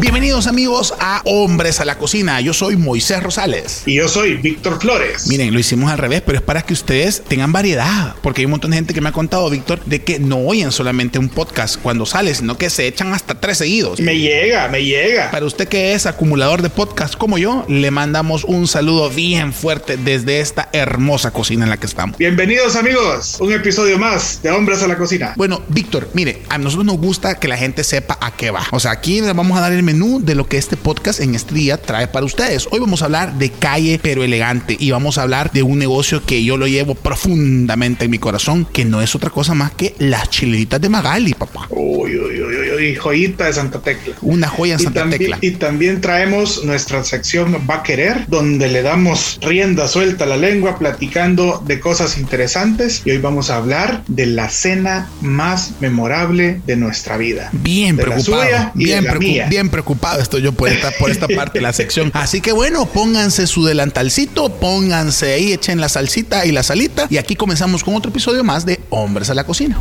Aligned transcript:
Bienvenidos 0.00 0.46
amigos 0.46 0.94
a 1.00 1.22
Hombres 1.24 1.80
a 1.80 1.84
la 1.84 1.98
Cocina. 1.98 2.40
Yo 2.40 2.54
soy 2.54 2.76
Moisés 2.76 3.20
Rosales. 3.20 3.82
Y 3.84 3.96
yo 3.96 4.06
soy 4.06 4.34
Víctor 4.34 4.80
Flores. 4.80 5.26
Miren, 5.26 5.52
lo 5.52 5.58
hicimos 5.58 5.90
al 5.90 5.98
revés, 5.98 6.22
pero 6.24 6.38
es 6.38 6.44
para 6.44 6.62
que 6.62 6.72
ustedes 6.72 7.24
tengan 7.24 7.50
variedad. 7.50 8.14
Porque 8.22 8.40
hay 8.40 8.44
un 8.44 8.52
montón 8.52 8.70
de 8.70 8.76
gente 8.76 8.94
que 8.94 9.00
me 9.00 9.08
ha 9.08 9.12
contado, 9.12 9.50
Víctor, 9.50 9.84
de 9.86 10.04
que 10.04 10.20
no 10.20 10.38
oyen 10.38 10.70
solamente 10.70 11.18
un 11.18 11.28
podcast 11.28 11.80
cuando 11.82 12.06
sale, 12.06 12.32
sino 12.32 12.56
que 12.56 12.70
se 12.70 12.86
echan 12.86 13.12
hasta 13.12 13.40
tres 13.40 13.58
seguidos. 13.58 13.98
Me 13.98 14.16
llega, 14.16 14.68
me 14.68 14.84
llega. 14.84 15.32
Para 15.32 15.46
usted 15.46 15.66
que 15.66 15.94
es 15.94 16.06
acumulador 16.06 16.62
de 16.62 16.70
podcast 16.70 17.16
como 17.16 17.36
yo, 17.36 17.66
le 17.68 17.90
mandamos 17.90 18.44
un 18.44 18.68
saludo 18.68 19.10
bien 19.10 19.52
fuerte 19.52 19.96
desde 19.96 20.38
esta 20.38 20.68
hermosa 20.72 21.32
cocina 21.32 21.64
en 21.64 21.70
la 21.70 21.76
que 21.76 21.86
estamos. 21.86 22.18
Bienvenidos 22.18 22.76
amigos, 22.76 23.38
un 23.40 23.52
episodio 23.52 23.98
más 23.98 24.40
de 24.44 24.52
Hombres 24.52 24.80
a 24.80 24.86
la 24.86 24.96
Cocina. 24.96 25.32
Bueno, 25.36 25.60
Víctor, 25.66 26.08
mire, 26.14 26.42
a 26.48 26.56
nosotros 26.56 26.86
nos 26.86 26.98
gusta 26.98 27.40
que 27.40 27.48
la 27.48 27.56
gente 27.56 27.82
sepa 27.82 28.16
a 28.20 28.30
qué 28.30 28.52
va. 28.52 28.64
O 28.70 28.78
sea, 28.78 28.92
aquí 28.92 29.20
le 29.20 29.32
vamos 29.32 29.58
a 29.58 29.60
dar 29.60 29.72
el 29.72 29.87
menú 29.88 30.20
de 30.22 30.34
lo 30.34 30.46
que 30.46 30.58
este 30.58 30.76
podcast 30.76 31.18
en 31.20 31.34
este 31.34 31.54
día 31.54 31.80
trae 31.80 32.08
para 32.08 32.26
ustedes. 32.26 32.68
Hoy 32.70 32.78
vamos 32.78 33.00
a 33.00 33.06
hablar 33.06 33.38
de 33.38 33.48
calle 33.48 33.98
pero 34.02 34.22
elegante 34.22 34.76
y 34.78 34.90
vamos 34.90 35.16
a 35.16 35.22
hablar 35.22 35.50
de 35.50 35.62
un 35.62 35.78
negocio 35.78 36.22
que 36.26 36.44
yo 36.44 36.58
lo 36.58 36.66
llevo 36.66 36.94
profundamente 36.94 38.04
en 38.04 38.10
mi 38.10 38.18
corazón, 38.18 38.66
que 38.70 38.84
no 38.84 39.00
es 39.00 39.14
otra 39.14 39.30
cosa 39.30 39.54
más 39.54 39.72
que 39.72 39.94
las 39.98 40.28
chileritas 40.28 40.78
de 40.78 40.90
Magali, 40.90 41.32
papá. 41.32 41.68
Uy, 41.70 41.97
uy, 42.78 42.94
joyita 42.94 43.46
de 43.46 43.52
Santa 43.52 43.80
Tecla. 43.80 44.16
Una 44.22 44.48
joya 44.48 44.74
en 44.74 44.80
Santa 44.80 45.08
Tecla. 45.10 45.38
Y 45.40 45.52
también 45.52 46.00
traemos 46.00 46.64
nuestra 46.64 47.04
sección 47.04 47.58
Va 47.68 47.76
a 47.76 47.82
querer, 47.82 48.24
donde 48.28 48.68
le 48.68 48.82
damos 48.82 49.38
rienda 49.42 49.88
suelta 49.88 50.24
a 50.24 50.26
la 50.26 50.36
lengua 50.36 50.78
platicando 50.78 51.62
de 51.66 51.80
cosas 51.80 52.18
interesantes 52.18 53.02
y 53.04 53.10
hoy 53.10 53.18
vamos 53.18 53.50
a 53.50 53.56
hablar 53.56 54.02
de 54.06 54.26
la 54.26 54.48
cena 54.48 55.08
más 55.20 55.72
memorable 55.80 56.60
de 56.66 56.76
nuestra 56.76 57.16
vida. 57.16 57.50
Bien 57.52 57.96
preocupado, 57.96 58.70
bien, 58.74 59.06
bien 59.48 59.68
preocupado 59.68 60.20
estoy 60.20 60.42
yo 60.42 60.52
por 60.52 60.68
esta, 60.68 60.90
por 60.92 61.10
esta 61.10 61.28
parte 61.36 61.58
de 61.58 61.62
la 61.62 61.72
sección. 61.72 62.10
Así 62.14 62.40
que 62.40 62.52
bueno, 62.52 62.86
pónganse 62.86 63.46
su 63.46 63.64
delantalcito, 63.64 64.50
pónganse 64.50 65.32
ahí, 65.32 65.52
echen 65.52 65.80
la 65.80 65.88
salsita 65.88 66.46
y 66.46 66.52
la 66.52 66.62
salita. 66.62 67.06
Y 67.10 67.16
aquí 67.16 67.36
comenzamos 67.36 67.84
con 67.84 67.94
otro 67.94 68.10
episodio 68.10 68.44
más 68.44 68.64
de 68.64 68.80
Hombres 68.90 69.30
a 69.30 69.34
la 69.34 69.44
Cocina. 69.44 69.78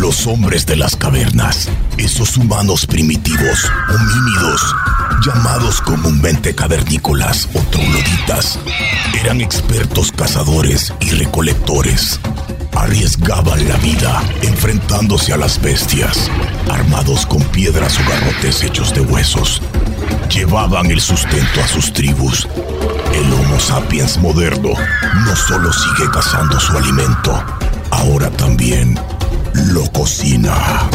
Los 0.00 0.26
hombres 0.26 0.66
de 0.66 0.76
las 0.76 0.96
cavernas, 0.96 1.68
esos 1.96 2.36
humanos 2.36 2.86
primitivos, 2.86 3.70
homínidos, 3.88 4.74
llamados 5.24 5.80
comúnmente 5.80 6.54
cavernícolas 6.54 7.48
o 7.54 7.60
trogloditas, 7.70 8.58
eran 9.20 9.40
expertos 9.40 10.12
cazadores 10.12 10.92
y 11.00 11.10
recolectores 11.10 12.20
arriesgaban 12.76 13.66
la 13.68 13.76
vida 13.78 14.22
enfrentándose 14.42 15.32
a 15.32 15.36
las 15.36 15.60
bestias, 15.60 16.30
armados 16.70 17.24
con 17.26 17.42
piedras 17.44 17.98
o 17.98 18.10
garrotes 18.10 18.62
hechos 18.62 18.92
de 18.94 19.00
huesos. 19.00 19.62
Llevaban 20.28 20.90
el 20.90 21.00
sustento 21.00 21.62
a 21.62 21.68
sus 21.68 21.92
tribus. 21.92 22.48
El 23.14 23.32
Homo 23.32 23.60
sapiens 23.60 24.18
moderno 24.18 24.70
no 25.24 25.36
solo 25.36 25.72
sigue 25.72 26.10
cazando 26.10 26.58
su 26.58 26.76
alimento, 26.76 27.42
ahora 27.90 28.30
también 28.30 28.98
lo 29.54 29.90
cocina. 29.92 30.88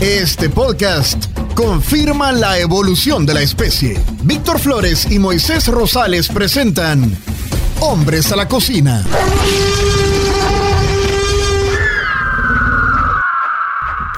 Este 0.00 0.48
podcast 0.48 1.26
confirma 1.54 2.32
la 2.32 2.58
evolución 2.58 3.26
de 3.26 3.34
la 3.34 3.42
especie. 3.42 4.00
Víctor 4.22 4.58
Flores 4.58 5.10
y 5.10 5.18
Moisés 5.18 5.68
Rosales 5.68 6.28
presentan 6.28 7.16
Hombres 7.80 8.32
a 8.32 8.36
la 8.36 8.48
Cocina. 8.48 9.04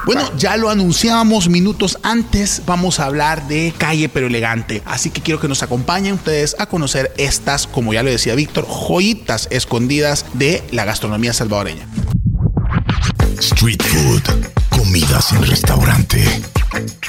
Bueno, 0.06 0.30
ya 0.36 0.58
lo 0.58 0.68
anunciábamos 0.68 1.48
minutos 1.48 1.98
antes, 2.02 2.62
vamos 2.66 3.00
a 3.00 3.06
hablar 3.06 3.48
de 3.48 3.72
calle 3.78 4.10
pero 4.10 4.26
elegante. 4.26 4.82
Así 4.84 5.08
que 5.08 5.22
quiero 5.22 5.40
que 5.40 5.48
nos 5.48 5.62
acompañen 5.62 6.14
ustedes 6.14 6.54
a 6.58 6.66
conocer 6.66 7.12
estas, 7.16 7.66
como 7.66 7.94
ya 7.94 8.02
lo 8.02 8.10
decía 8.10 8.34
Víctor, 8.34 8.66
joyitas 8.66 9.48
escondidas 9.50 10.26
de 10.34 10.62
la 10.72 10.84
gastronomía 10.84 11.32
salvadoreña. 11.32 11.88
Street 13.64 13.82
food, 13.82 14.22
comidas 14.68 15.32
en 15.32 15.42
restaurante. 15.46 16.22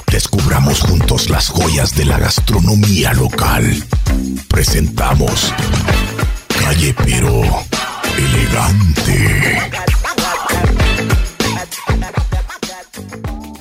Descubramos 0.10 0.80
juntos 0.80 1.30
las 1.30 1.50
joyas 1.50 1.94
de 1.96 2.06
la 2.06 2.18
gastronomía 2.18 3.12
local. 3.12 3.84
Presentamos 4.48 5.54
Calle 6.58 6.96
pero 7.04 7.42
elegante. 8.18 9.60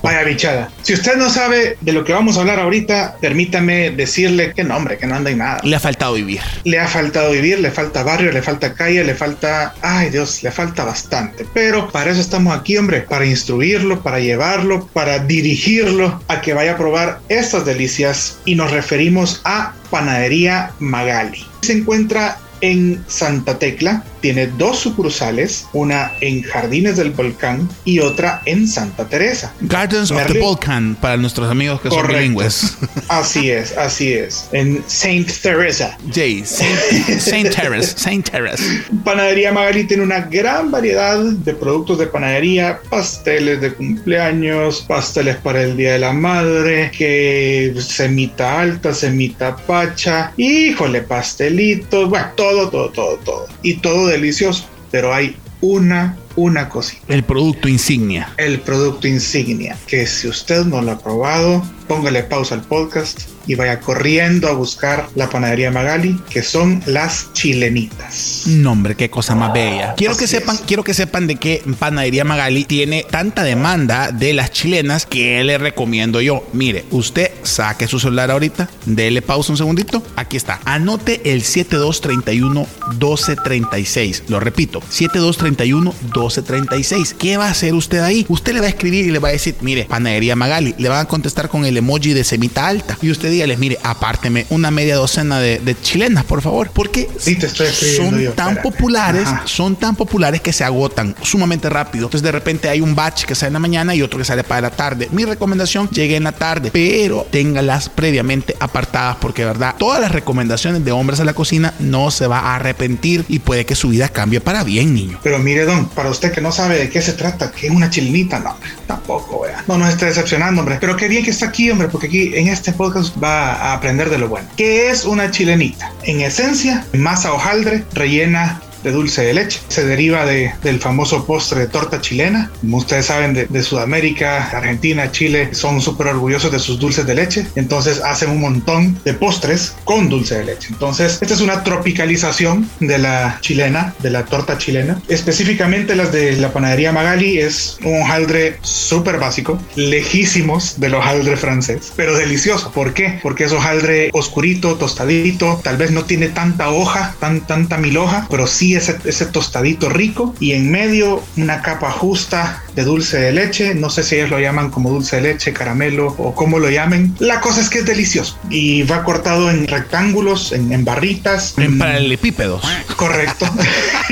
Vaya 0.05 0.23
bichada. 0.23 0.71
Si 0.83 0.93
usted 0.93 1.17
no 1.17 1.31
sabe 1.31 1.79
de 1.81 1.93
lo 1.95 2.05
que 2.05 2.13
vamos 2.13 2.37
a 2.37 2.41
hablar 2.41 2.61
ahorita, 2.61 3.17
permítame 3.23 3.91
decirle 3.91 4.53
que 4.55 4.63
no, 4.63 4.77
hombre, 4.77 4.99
que 4.99 5.07
no 5.07 5.15
anda 5.15 5.31
en 5.31 5.39
nada. 5.39 5.61
Le 5.65 5.75
ha 5.75 5.81
faltado 5.81 6.13
vivir. 6.13 6.43
Le 6.65 6.79
ha 6.79 6.87
faltado 6.87 7.33
vivir, 7.33 7.59
le 7.59 7.71
falta 7.71 8.03
barrio, 8.03 8.31
le 8.31 8.43
falta 8.43 8.75
calle, 8.75 9.03
le 9.03 9.15
falta. 9.15 9.75
Ay, 9.81 10.11
Dios, 10.11 10.43
le 10.43 10.51
falta 10.51 10.85
bastante. 10.85 11.47
Pero 11.55 11.91
para 11.91 12.11
eso 12.11 12.21
estamos 12.21 12.55
aquí, 12.55 12.77
hombre, 12.77 13.01
para 13.01 13.25
instruirlo, 13.25 14.03
para 14.03 14.21
llevarlo, 14.21 14.87
para 14.89 15.21
dirigirlo 15.21 16.21
a 16.29 16.43
que 16.43 16.53
vaya 16.53 16.73
a 16.73 16.77
probar 16.77 17.21
estas 17.31 17.65
delicias. 17.65 18.37
Y 18.45 18.57
nos 18.57 18.73
referimos 18.73 19.41
a 19.45 19.73
Panadería 19.89 20.73
Magali. 20.81 21.47
Se 21.63 21.73
encuentra 21.73 22.37
en 22.65 23.05
Santa 23.09 23.59
Tecla, 23.59 24.03
tiene 24.23 24.47
dos 24.47 24.79
sucursales, 24.79 25.67
una 25.75 26.13
en 26.23 26.41
Jardines 26.41 26.97
del 26.97 27.11
Volcán 27.11 27.69
y 27.85 27.99
otra 27.99 28.41
en 28.47 28.67
Santa 28.67 29.07
Teresa. 29.07 29.53
Gardens 29.61 30.11
of 30.11 30.27
the 30.27 30.39
Volcán 30.39 30.97
para 30.99 31.19
nuestros 31.19 31.51
amigos 31.51 31.83
que 31.83 31.91
son 31.91 32.07
bilingües. 32.07 32.79
Así 33.09 33.51
es, 33.51 33.77
así 33.77 34.15
es. 34.15 34.49
En 34.53 34.83
Saint 34.87 35.31
Teresa. 35.43 35.99
Jay, 36.11 36.43
Saint, 36.43 37.21
Saint 37.21 37.55
Teresa, 37.55 37.99
Saint 37.99 38.31
Teresa. 38.31 38.65
Panadería 39.05 39.53
Magali 39.53 39.85
tiene 39.85 40.03
una 40.03 40.21
gran 40.21 40.71
variedad 40.71 41.19
de 41.19 41.55
productos 41.55 41.99
de 41.99 42.07
panadería, 42.07 42.81
pasteles 42.89 43.61
de 43.61 43.75
cumpleaños, 43.75 44.87
pasteles 44.89 45.37
para 45.37 45.63
el 45.63 45.77
Día 45.77 45.93
de 45.93 45.99
la 45.99 46.15
Madre, 46.15 46.91
que 46.97 47.75
semita 47.79 48.63
alta, 48.63 48.95
semita 48.95 49.55
pacha, 49.55 50.33
híjole, 50.39 51.03
pastelitos, 51.03 52.09
bueno, 52.09 52.29
todo, 52.37 52.54
todo, 52.71 52.91
todo, 52.91 53.17
todo. 53.19 53.47
Y 53.63 53.75
todo 53.75 54.07
delicioso, 54.09 54.67
pero 54.91 55.13
hay 55.13 55.37
una, 55.61 56.17
una 56.37 56.69
cosita. 56.69 57.03
El 57.09 57.25
producto 57.25 57.69
insignia. 57.69 58.33
El 58.37 58.61
producto 58.61 59.09
insignia, 59.09 59.77
que 59.87 60.07
si 60.07 60.29
usted 60.29 60.65
no 60.65 60.83
lo 60.83 60.93
ha 60.93 60.99
probado, 60.99 61.63
póngale 61.89 62.23
pausa 62.23 62.55
al 62.55 62.63
podcast 62.63 63.34
y 63.47 63.55
vaya 63.55 63.81
corriendo 63.81 64.49
a 64.49 64.53
buscar 64.53 65.09
la 65.15 65.28
panadería 65.28 65.71
Magali, 65.71 66.21
que 66.31 66.43
son 66.43 66.82
las 66.87 67.32
chilenitas. 67.32 68.43
Nombre, 68.47 68.94
qué 68.94 69.10
cosa 69.10 69.34
más 69.34 69.53
bella. 69.53 69.94
Quiero 69.97 70.16
que 70.16 70.27
sepan, 70.27 70.59
quiero 70.66 70.84
que 70.84 70.94
sepan 70.94 71.27
de 71.27 71.37
que 71.37 71.62
panadería 71.78 72.25
Magali 72.25 72.65
tiene 72.65 73.05
tanta 73.09 73.43
demanda 73.43 74.12
de 74.12 74.32
las 74.32 74.50
chilenas 74.50 75.06
que 75.06 75.43
le 75.44 75.59
recomiendo 75.59 76.21
yo. 76.21 76.47
Mire, 76.53 76.84
usted 76.91 77.31
saque 77.43 77.88
su 77.88 77.99
celular 77.99 78.31
ahorita, 78.31 78.69
dele 78.87 79.22
pausa 79.22 79.53
un 79.53 79.59
segundito. 79.59 80.03
Aquí 80.16 80.37
está. 80.37 80.61
Anote 80.65 81.21
el 81.32 81.43
7231 81.43 82.66
1236. 82.91 84.25
Lo 84.28 84.41
repito, 84.41 84.81
7231 84.88 85.94
1236. 86.03 87.15
¿Qué 87.19 87.37
va 87.37 87.49
a 87.49 87.50
hacer 87.50 87.75
usted 87.75 88.00
ahí? 88.00 88.25
Usted 88.28 88.55
le 88.55 88.61
va 88.61 88.66
a 88.66 88.71
escribir 88.71 89.06
y 89.06 89.11
le 89.11 89.19
va 89.19 89.28
a 89.28 89.32
decir, 89.32 89.55
mire, 89.61 89.84
panadería 89.84 90.37
Magali. 90.37 90.75
Le 90.78 90.88
van 90.88 91.00
a 91.00 91.09
contestar 91.09 91.49
con 91.49 91.65
el 91.65 91.76
emoji 91.76 92.12
de 92.12 92.25
semita 92.25 92.66
alta. 92.66 92.99
Y 93.03 93.11
usted 93.11 93.31
dígales, 93.34 93.59
mire, 93.59 93.78
apárteme 93.83 94.47
una 94.50 94.71
media 94.71 94.97
docena 94.97 95.39
de, 95.39 95.59
de 95.59 95.81
chilenas, 95.81 96.25
por 96.25 96.43
favor. 96.43 96.71
Porque 96.72 97.09
Sí, 97.19 97.37
te 97.37 97.47
estoy 97.47 97.67
son 97.69 98.11
tan 98.35 98.56
espérate. 98.56 98.61
populares, 98.62 99.26
Ajá. 99.26 99.43
son 99.47 99.76
tan 99.76 99.97
populares 99.97 100.41
que 100.41 100.53
se 100.53 100.64
agotan 100.64 101.14
sumamente 101.23 101.69
rápido. 101.70 102.06
Entonces 102.06 102.23
de 102.23 102.32
repente 102.32 102.69
hay 102.69 102.81
un 102.81 102.94
batch 102.94 103.25
que 103.25 103.35
sale 103.35 103.49
en 103.49 103.53
la 103.55 103.59
mañana 103.61 103.94
y 103.94 104.03
otro 104.03 104.19
que 104.19 104.25
sale 104.25 104.44
para 104.44 104.61
la 104.62 104.70
tarde. 104.70 105.09
Mi 105.12 105.25
recomendación, 105.25 105.88
llegue 105.91 106.17
en 106.17 106.25
la 106.25 106.32
tarde, 106.32 106.70
pero 106.73 107.26
téngalas 107.31 107.88
previamente 107.88 108.56
apartadas 108.61 109.17
porque 109.20 109.43
de 109.43 109.47
verdad 109.49 109.75
todas 109.79 110.00
las 110.00 110.12
recomendaciones 110.12 110.85
de 110.85 110.93
hombres 110.93 111.20
a 111.20 111.25
la 111.25 111.35
cocina 111.35 111.75
no 111.79 112.11
se 112.11 112.26
va 112.26 112.38
a 112.41 112.56
arrepentir 112.56 113.25
y 113.29 113.38
puede 113.41 113.67
que 113.67 113.75
su 113.75 113.88
vida 113.88 114.09
cambie 114.09 114.41
para 114.41 114.64
bien, 114.64 114.94
niño. 114.94 115.19
Pero 115.23 115.38
mire, 115.38 115.64
don, 115.64 115.88
para 115.88 116.11
usted 116.11 116.32
que 116.32 116.41
no 116.41 116.53
sabe 116.53 116.79
de 116.79 116.88
qué 116.91 117.03
se 117.03 117.12
trata, 117.12 117.50
que 117.50 117.67
es 117.67 117.73
una 117.73 117.91
chilenita, 117.91 118.38
no, 118.41 118.56
tampoco, 118.87 119.43
vea. 119.43 119.64
No 119.67 119.79
nos 119.79 119.88
esté 119.91 120.06
decepcionando, 120.06 120.61
hombre. 120.61 120.79
Pero 120.81 120.97
qué 120.97 121.09
bien 121.09 121.25
que 121.25 121.31
está 121.31 121.47
aquí, 121.47 121.70
hombre, 121.70 121.88
porque 121.88 122.06
aquí 122.06 122.32
en 122.35 122.49
este 122.49 122.73
podcast 122.73 123.14
va 123.25 123.55
a 123.55 123.73
aprender 123.73 124.11
de 124.11 124.19
lo 124.19 124.29
bueno. 124.29 124.47
¿Qué 124.56 124.91
es 124.91 125.06
una 125.06 125.31
chilenita? 125.31 125.91
En 126.03 126.21
esencia, 126.21 126.85
masa 126.93 127.32
hojaldre 127.32 127.85
rellena 127.94 128.61
de 128.85 128.93
dulce 128.93 129.23
de 129.23 129.35
leche. 129.35 129.61
Se 129.69 129.85
deriva 129.85 130.25
de, 130.25 130.53
del 130.63 130.79
famoso 130.79 131.27
postre 131.27 131.61
de 131.61 131.67
torta 131.67 132.01
chilena. 132.01 132.51
Como 132.61 132.77
ustedes 132.77 133.07
saben, 133.07 133.35
de, 133.35 133.47
de 133.47 133.63
Sudamérica, 133.63 134.51
Argentina, 134.51 135.11
Chile, 135.11 135.49
son 135.53 135.81
súper 135.81 136.09
orgullosos 136.09 136.53
de 136.53 136.61
sus 136.61 136.79
dulces 136.79 137.07
de 137.07 137.15
leche. 137.15 137.47
Entonces 137.57 138.01
hacen 138.05 138.31
un 138.31 138.41
montón 138.41 138.99
de 139.05 139.15
postres 139.15 139.75
con 139.85 140.09
dulce 140.09 140.39
de 140.39 140.45
leche. 140.45 140.69
Entonces, 140.71 141.19
esta 141.21 141.35
es 141.35 141.41
una 141.41 141.65
tropicalización 141.65 142.69
de 142.81 142.99
la 142.99 143.39
chilena, 143.41 143.95
de 144.01 144.11
la 144.11 144.25
torta 144.25 144.59
chilena. 144.59 145.01
Específicamente 145.09 145.97
las 145.97 146.13
de 146.13 146.37
la 146.37 146.53
panadería 146.53 146.93
Magali 146.93 147.39
es 147.39 147.79
un 147.85 148.03
hojaldre 148.03 148.59
súper 148.63 149.19
básico, 149.19 149.59
lejísimos 149.77 150.79
del 150.79 150.95
hojaldre 150.95 151.37
francés, 151.37 151.93
pero 151.97 152.17
delicioso. 152.17 152.71
¿Por 152.73 152.93
qué? 152.95 153.19
Porque 153.23 153.45
es 153.45 153.53
hojaldre 153.53 154.11
oscurito, 154.13 154.77
tostadito, 154.77 155.61
tal 155.63 155.77
vez 155.77 155.91
no 155.91 156.05
tiene 156.05 156.29
tanta 156.29 156.71
hoja, 156.71 157.15
tan, 157.21 157.47
tanta 157.47 157.79
mil 157.79 157.97
hoja, 157.97 158.27
pero 158.31 158.47
sí 158.47 158.74
ese, 158.76 159.26
tostadito 159.26 159.88
rico 159.88 160.35
y 160.41 160.53
en 160.53 160.71
medio 160.71 161.23
una 161.37 161.62
capa 161.62 161.91
justa 161.91 162.63
de 162.75 162.85
dulce 162.85 163.19
de 163.19 163.32
leche. 163.32 163.75
No 163.75 163.91
sé 163.91 164.03
si 164.03 164.17
ellos 164.17 164.31
lo 164.31 164.38
llaman 164.38 164.71
como 164.71 164.91
dulce 164.91 165.17
de 165.17 165.23
leche, 165.23 165.53
caramelo 165.53 166.15
o 166.19 166.35
como 166.35 166.59
lo 166.59 166.71
llamen. 166.71 167.15
La 167.19 167.41
cosa 167.41 167.61
es 167.61 167.69
que 167.69 167.79
es 167.79 167.87
delicioso 167.87 168.38
y 168.50 168.82
va 168.82 169.05
cortado 169.05 169.50
en 169.50 169.67
rectángulos, 169.67 170.53
en, 170.53 170.73
en 170.73 170.85
barritas. 170.85 171.55
En 171.59 171.79
paralelepípedos. 171.79 172.62
Correcto. 172.97 173.47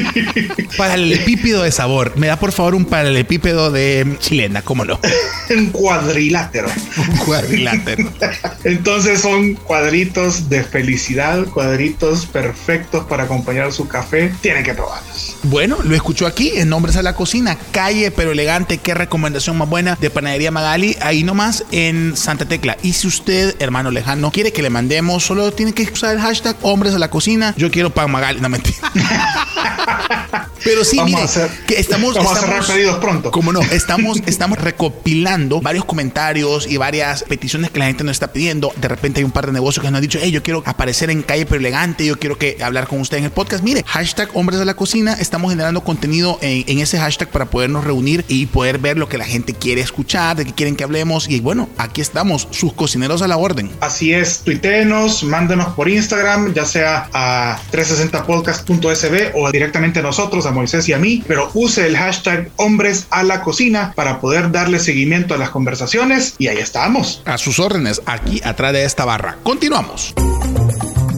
Paralelepípedo 0.76 1.62
de 1.62 1.72
sabor. 1.72 2.12
Me 2.16 2.26
da 2.26 2.38
por 2.38 2.52
favor 2.52 2.74
un 2.74 2.84
paralelepípedo 2.84 3.70
de 3.70 4.16
chilena, 4.18 4.62
¿cómo 4.62 4.84
no? 4.84 4.98
en 5.48 5.70
cuadrilátero. 5.70 6.68
Un 6.96 7.16
cuadrilátero. 7.18 8.10
Entonces 8.64 9.20
son 9.20 9.54
cuadritos 9.54 10.48
de 10.48 10.64
felicidad, 10.64 11.44
cuadritos 11.46 12.26
perfectos 12.26 13.04
para 13.06 13.24
acompañar 13.24 13.72
su 13.72 13.88
café. 13.88 14.32
Tienen 14.40 14.64
que 14.64 14.74
probarlos. 14.74 15.36
Bueno, 15.44 15.78
lo 15.82 15.94
escuchó 15.94 16.26
aquí 16.26 16.52
en 16.54 16.68
Nombres 16.68 16.96
a 16.96 17.02
la 17.02 17.14
Cocina, 17.14 17.56
calle 17.72 18.10
pero 18.10 18.32
elegante. 18.32 18.51
Qué 18.52 18.92
recomendación 18.92 19.56
más 19.56 19.66
buena 19.66 19.96
de 19.98 20.10
Panadería 20.10 20.50
Magali, 20.50 20.94
ahí 21.00 21.24
nomás 21.24 21.64
en 21.70 22.14
Santa 22.18 22.44
Tecla. 22.44 22.76
Y 22.82 22.92
si 22.92 23.06
usted, 23.06 23.56
hermano 23.60 23.90
lejano, 23.90 24.30
quiere 24.30 24.52
que 24.52 24.60
le 24.60 24.68
mandemos, 24.68 25.24
solo 25.24 25.52
tiene 25.52 25.72
que 25.72 25.84
usar 25.84 26.14
el 26.14 26.20
hashtag 26.20 26.54
Hombres 26.60 26.92
a 26.94 26.98
la 26.98 27.08
Cocina. 27.08 27.54
Yo 27.56 27.70
quiero 27.70 27.88
pan 27.94 28.10
Magali, 28.10 28.42
no 28.42 28.50
mentira. 28.50 28.76
Pero 30.64 30.84
sí, 30.84 30.96
Vamos 30.96 31.10
mire, 31.10 31.22
a 31.22 31.24
hacer- 31.24 31.50
que 31.66 31.80
estamos, 31.80 32.14
vamos 32.14 32.36
a 32.36 32.40
cerrar 32.40 32.64
pedidos 32.64 32.98
pronto. 32.98 33.30
Como 33.30 33.52
no, 33.52 33.60
estamos, 33.62 34.18
estamos 34.26 34.58
recopilando 34.58 35.60
varios 35.60 35.84
comentarios 35.84 36.68
y 36.70 36.76
varias 36.76 37.24
peticiones 37.24 37.70
que 37.70 37.78
la 37.80 37.86
gente 37.86 38.04
nos 38.04 38.12
está 38.12 38.32
pidiendo. 38.32 38.72
De 38.76 38.86
repente 38.86 39.20
hay 39.20 39.24
un 39.24 39.32
par 39.32 39.46
de 39.46 39.52
negocios 39.52 39.82
que 39.82 39.90
nos 39.90 39.96
han 39.96 40.02
dicho, 40.02 40.18
hey, 40.22 40.30
yo 40.30 40.42
quiero 40.42 40.62
aparecer 40.66 41.10
en 41.10 41.22
calle 41.22 41.46
pero 41.46 41.58
elegante, 41.58 42.06
yo 42.06 42.18
quiero 42.18 42.38
que 42.38 42.58
hablar 42.62 42.86
con 42.86 43.00
usted 43.00 43.16
en 43.18 43.24
el 43.24 43.30
podcast. 43.32 43.64
Mire, 43.64 43.82
hashtag 43.86 44.28
hombres 44.34 44.58
de 44.60 44.64
la 44.66 44.74
cocina, 44.74 45.14
estamos 45.14 45.50
generando 45.50 45.82
contenido 45.82 46.38
en, 46.42 46.64
en 46.68 46.78
ese 46.78 46.98
hashtag 46.98 47.28
para 47.30 47.46
podernos 47.46 47.82
reunir 47.84 48.24
y 48.28 48.41
poder 48.46 48.78
ver 48.78 48.98
lo 48.98 49.08
que 49.08 49.18
la 49.18 49.24
gente 49.24 49.54
quiere 49.54 49.80
escuchar, 49.80 50.36
de 50.36 50.44
qué 50.44 50.52
quieren 50.52 50.76
que 50.76 50.84
hablemos. 50.84 51.28
Y 51.28 51.40
bueno, 51.40 51.68
aquí 51.78 52.00
estamos, 52.00 52.48
sus 52.50 52.72
cocineros 52.72 53.22
a 53.22 53.28
la 53.28 53.36
orden. 53.36 53.70
Así 53.80 54.12
es, 54.12 54.40
tuiteenos, 54.40 55.24
mándenos 55.24 55.74
por 55.74 55.88
Instagram, 55.88 56.54
ya 56.54 56.64
sea 56.64 57.08
a 57.12 57.58
360podcast.sb 57.72 59.32
o 59.34 59.50
directamente 59.50 60.00
a 60.00 60.02
nosotros, 60.02 60.46
a 60.46 60.52
Moisés 60.52 60.88
y 60.88 60.92
a 60.92 60.98
mí, 60.98 61.22
pero 61.26 61.50
use 61.54 61.86
el 61.86 61.96
hashtag 61.96 62.50
hombres 62.56 63.06
a 63.10 63.22
la 63.22 63.42
cocina 63.42 63.92
para 63.94 64.20
poder 64.20 64.50
darle 64.50 64.78
seguimiento 64.78 65.34
a 65.34 65.38
las 65.38 65.50
conversaciones 65.50 66.34
y 66.38 66.48
ahí 66.48 66.58
estamos. 66.58 67.22
A 67.24 67.38
sus 67.38 67.58
órdenes, 67.58 68.02
aquí 68.06 68.40
atrás 68.44 68.72
de 68.72 68.84
esta 68.84 69.04
barra. 69.04 69.38
Continuamos. 69.42 70.14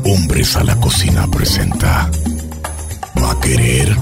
Hombres 0.04 0.56
a 0.56 0.64
la 0.64 0.78
cocina 0.80 1.26
presenta. 1.30 2.10
Va 3.22 3.32
a 3.32 3.40
querer. 3.40 3.96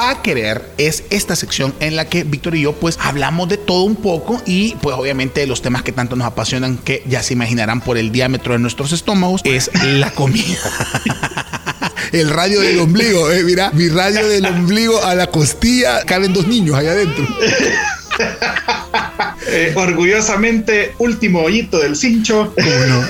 Va 0.00 0.10
a 0.10 0.22
querer 0.22 0.64
es 0.78 1.04
esta 1.10 1.36
sección 1.36 1.74
en 1.78 1.94
la 1.94 2.06
que 2.06 2.24
Víctor 2.24 2.54
y 2.54 2.62
yo 2.62 2.72
pues 2.72 2.98
hablamos 3.02 3.50
de 3.50 3.58
todo 3.58 3.82
un 3.82 3.96
poco 3.96 4.40
y 4.46 4.74
pues 4.76 4.96
obviamente 4.96 5.46
los 5.46 5.60
temas 5.60 5.82
que 5.82 5.92
tanto 5.92 6.16
nos 6.16 6.26
apasionan 6.26 6.78
que 6.78 7.02
ya 7.06 7.22
se 7.22 7.34
imaginarán 7.34 7.82
por 7.82 7.98
el 7.98 8.10
diámetro 8.10 8.54
de 8.54 8.60
nuestros 8.60 8.92
estómagos 8.92 9.42
es 9.44 9.70
la 9.84 10.10
comida. 10.12 10.58
El 12.12 12.28
radio 12.28 12.60
del 12.60 12.80
ombligo, 12.80 13.30
eh, 13.30 13.44
mira, 13.44 13.70
mi 13.70 13.88
radio 13.88 14.26
del 14.26 14.44
ombligo 14.44 15.00
a 15.04 15.14
la 15.14 15.28
costilla, 15.28 16.04
caben 16.04 16.32
dos 16.32 16.48
niños 16.48 16.76
allá 16.76 16.90
adentro. 16.90 17.24
Eh, 19.46 19.72
orgullosamente, 19.74 20.92
último 20.98 21.40
hoyito 21.42 21.78
del 21.78 21.96
cincho. 21.96 22.54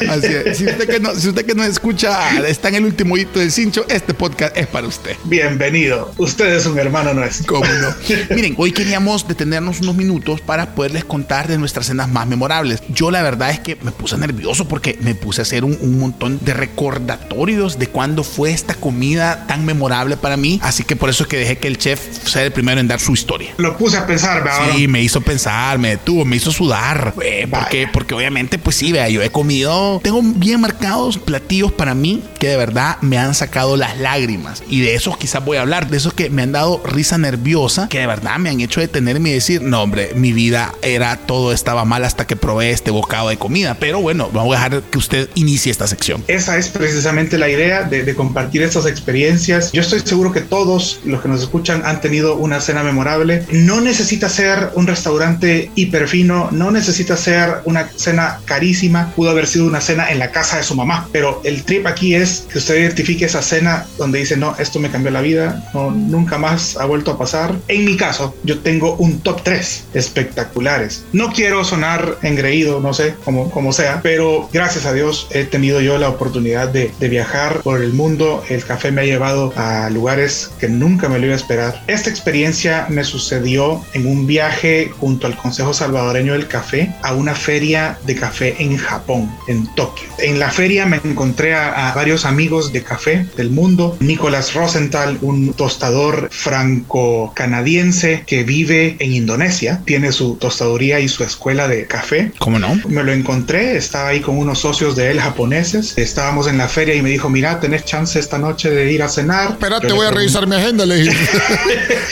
Así 0.08 0.26
es. 0.26 0.58
Si 0.58 0.66
usted 0.66 0.88
que 0.88 1.00
no, 1.00 1.14
si 1.14 1.28
usted 1.28 1.44
que 1.44 1.54
no 1.54 1.64
escucha 1.64 2.40
está 2.46 2.68
en 2.68 2.76
el 2.76 2.84
último 2.84 3.16
hito 3.16 3.40
del 3.40 3.50
cincho, 3.50 3.84
este 3.88 4.14
podcast 4.14 4.56
es 4.56 4.66
para 4.66 4.86
usted. 4.86 5.16
Bienvenido. 5.24 6.12
Usted 6.18 6.54
es 6.54 6.66
un 6.66 6.78
hermano 6.78 7.14
nuestro. 7.14 7.46
¿Cómo 7.46 7.66
no? 7.66 7.94
Miren, 8.34 8.54
hoy 8.58 8.72
queríamos 8.72 9.26
detenernos 9.26 9.80
unos 9.80 9.96
minutos 9.96 10.40
para 10.40 10.74
poderles 10.74 11.04
contar 11.04 11.48
de 11.48 11.58
nuestras 11.58 11.86
cenas 11.86 12.08
más 12.08 12.26
memorables. 12.26 12.82
Yo 12.88 13.10
la 13.10 13.22
verdad 13.22 13.50
es 13.50 13.60
que 13.60 13.76
me 13.82 13.90
puse 13.90 14.16
nervioso 14.16 14.68
porque 14.68 14.98
me 15.00 15.14
puse 15.14 15.40
a 15.40 15.42
hacer 15.42 15.64
un, 15.64 15.76
un 15.80 15.98
montón 15.98 16.38
de 16.42 16.54
recordatorios 16.54 17.78
de 17.78 17.86
cuándo 17.88 18.24
fue 18.24 18.52
esta 18.52 18.74
comida 18.74 19.46
tan 19.46 19.64
memorable 19.64 20.16
para 20.16 20.36
mí. 20.36 20.60
Así 20.62 20.84
que 20.84 20.96
por 20.96 21.10
eso 21.10 21.24
es 21.24 21.28
que 21.28 21.36
dejé 21.36 21.58
que 21.58 21.68
el 21.68 21.78
chef 21.78 22.00
sea 22.28 22.44
el 22.44 22.52
primero 22.52 22.80
en 22.80 22.88
dar 22.88 23.00
su 23.00 23.12
historia. 23.12 23.52
Lo 23.58 23.76
puse 23.76 23.96
a 23.96 24.06
pensar, 24.06 24.42
¿verdad? 24.42 24.70
Sí, 24.74 24.88
me 24.88 25.02
hizo 25.02 25.20
pensar, 25.20 25.78
me 25.78 25.90
detuvo, 25.90 26.24
me 26.30 26.36
hizo 26.36 26.52
sudar. 26.52 27.14
Porque, 27.50 27.88
porque 27.92 28.14
obviamente, 28.14 28.58
pues 28.58 28.76
sí, 28.76 28.92
vea, 28.92 29.08
yo 29.08 29.22
he 29.22 29.30
comido, 29.30 30.00
tengo 30.02 30.20
bien 30.22 30.60
marcados 30.60 31.18
platillos 31.18 31.72
para 31.72 31.94
mí 31.94 32.22
que 32.38 32.48
de 32.48 32.56
verdad 32.56 32.96
me 33.02 33.18
han 33.18 33.34
sacado 33.34 33.76
las 33.76 33.98
lágrimas. 33.98 34.62
Y 34.68 34.80
de 34.80 34.94
esos 34.94 35.18
quizás 35.18 35.44
voy 35.44 35.58
a 35.58 35.62
hablar, 35.62 35.90
de 35.90 35.96
esos 35.96 36.14
que 36.14 36.30
me 36.30 36.42
han 36.42 36.52
dado 36.52 36.80
risa 36.84 37.18
nerviosa, 37.18 37.88
que 37.88 37.98
de 37.98 38.06
verdad 38.06 38.38
me 38.38 38.48
han 38.48 38.60
hecho 38.60 38.80
detenerme 38.80 39.30
y 39.30 39.32
decir, 39.32 39.62
no, 39.62 39.82
hombre, 39.82 40.12
mi 40.14 40.32
vida 40.32 40.72
era 40.82 41.16
todo 41.16 41.52
estaba 41.52 41.84
mal 41.84 42.04
hasta 42.04 42.26
que 42.26 42.36
probé 42.36 42.70
este 42.70 42.90
bocado 42.90 43.28
de 43.28 43.36
comida. 43.36 43.76
Pero 43.78 44.00
bueno, 44.00 44.30
vamos 44.32 44.56
a 44.56 44.62
dejar 44.62 44.82
que 44.84 44.98
usted 44.98 45.28
inicie 45.34 45.72
esta 45.72 45.86
sección. 45.86 46.22
Esa 46.28 46.56
es 46.56 46.68
precisamente 46.68 47.38
la 47.38 47.48
idea 47.48 47.82
de, 47.82 48.04
de 48.04 48.14
compartir 48.14 48.62
estas 48.62 48.86
experiencias. 48.86 49.72
Yo 49.72 49.82
estoy 49.82 50.00
seguro 50.00 50.32
que 50.32 50.40
todos 50.40 51.00
los 51.04 51.20
que 51.20 51.28
nos 51.28 51.42
escuchan 51.42 51.82
han 51.84 52.00
tenido 52.00 52.36
una 52.36 52.60
cena 52.60 52.82
memorable. 52.82 53.44
No 53.50 53.80
necesita 53.80 54.28
ser 54.28 54.70
un 54.74 54.86
restaurante 54.86 55.70
hiper 55.74 56.08
fino, 56.10 56.48
no 56.50 56.70
necesita 56.70 57.16
ser 57.16 57.62
una 57.64 57.88
cena 57.96 58.40
carísima. 58.44 59.12
Pudo 59.16 59.30
haber 59.30 59.46
sido 59.46 59.66
una 59.66 59.80
cena 59.80 60.10
en 60.10 60.18
la 60.18 60.30
casa 60.30 60.58
de 60.58 60.62
su 60.62 60.74
mamá, 60.74 61.08
pero 61.12 61.40
el 61.44 61.62
trip 61.64 61.86
aquí 61.86 62.14
es 62.14 62.46
que 62.50 62.58
usted 62.58 62.76
identifique 62.76 63.24
esa 63.24 63.42
cena 63.42 63.86
donde 63.96 64.18
dice, 64.18 64.36
no, 64.36 64.54
esto 64.58 64.78
me 64.80 64.90
cambió 64.90 65.10
la 65.10 65.20
vida, 65.20 65.70
no, 65.72 65.90
nunca 65.90 66.36
más 66.36 66.76
ha 66.76 66.84
vuelto 66.84 67.12
a 67.12 67.18
pasar. 67.18 67.54
En 67.68 67.84
mi 67.84 67.96
caso, 67.96 68.34
yo 68.42 68.58
tengo 68.58 68.96
un 68.96 69.20
top 69.20 69.42
3 69.42 69.84
espectaculares. 69.94 71.04
No 71.12 71.32
quiero 71.32 71.64
sonar 71.64 72.18
engreído, 72.22 72.80
no 72.80 72.92
sé, 72.92 73.14
como, 73.24 73.50
como 73.50 73.72
sea, 73.72 74.00
pero 74.02 74.48
gracias 74.52 74.86
a 74.86 74.92
Dios 74.92 75.28
he 75.30 75.44
tenido 75.44 75.80
yo 75.80 75.98
la 75.98 76.08
oportunidad 76.08 76.68
de, 76.68 76.92
de 76.98 77.08
viajar 77.08 77.60
por 77.62 77.82
el 77.82 77.92
mundo. 77.92 78.42
El 78.48 78.64
café 78.64 78.90
me 78.90 79.02
ha 79.02 79.04
llevado 79.04 79.52
a 79.56 79.88
lugares 79.90 80.50
que 80.58 80.68
nunca 80.68 81.08
me 81.08 81.18
lo 81.18 81.26
iba 81.26 81.34
a 81.34 81.38
esperar. 81.38 81.82
Esta 81.86 82.10
experiencia 82.10 82.86
me 82.88 83.04
sucedió 83.04 83.84
en 83.92 84.06
un 84.06 84.26
viaje 84.26 84.90
junto 84.98 85.26
al 85.26 85.36
Consejo 85.36 85.72
Salvadoreño 86.00 86.32
del 86.32 86.48
Café 86.48 86.94
a 87.02 87.12
una 87.12 87.34
feria 87.34 87.98
de 88.06 88.14
café 88.14 88.56
en 88.58 88.78
Japón, 88.78 89.30
en 89.48 89.66
Tokio. 89.74 90.08
En 90.18 90.38
la 90.38 90.50
feria 90.50 90.86
me 90.86 90.98
encontré 91.04 91.54
a, 91.54 91.90
a 91.90 91.94
varios 91.94 92.24
amigos 92.24 92.72
de 92.72 92.82
café 92.82 93.26
del 93.36 93.50
mundo. 93.50 93.98
Nicolás 94.00 94.54
Rosenthal, 94.54 95.18
un 95.20 95.52
tostador 95.52 96.30
franco-canadiense 96.32 98.24
que 98.26 98.44
vive 98.44 98.96
en 98.98 99.12
Indonesia, 99.12 99.82
tiene 99.84 100.10
su 100.12 100.36
tostaduría 100.36 101.00
y 101.00 101.08
su 101.08 101.22
escuela 101.22 101.68
de 101.68 101.86
café. 101.86 102.32
¿Cómo 102.38 102.58
no? 102.58 102.80
Me 102.88 103.02
lo 103.04 103.12
encontré, 103.12 103.76
estaba 103.76 104.08
ahí 104.08 104.20
con 104.20 104.38
unos 104.38 104.58
socios 104.60 104.96
de 104.96 105.10
él 105.10 105.20
japoneses. 105.20 105.98
Estábamos 105.98 106.46
en 106.48 106.56
la 106.56 106.66
feria 106.68 106.94
y 106.94 107.02
me 107.02 107.10
dijo, 107.10 107.28
mira, 107.28 107.60
tenés 107.60 107.84
chance 107.84 108.18
esta 108.18 108.38
noche 108.38 108.70
de 108.70 108.90
ir 108.90 109.02
a 109.02 109.08
cenar. 109.10 109.50
Espérate, 109.50 109.92
voy 109.92 110.06
a 110.06 110.10
revisar 110.10 110.46
mi 110.46 110.56
agenda, 110.56 110.86
le 110.86 110.96
dijiste. 110.96 111.38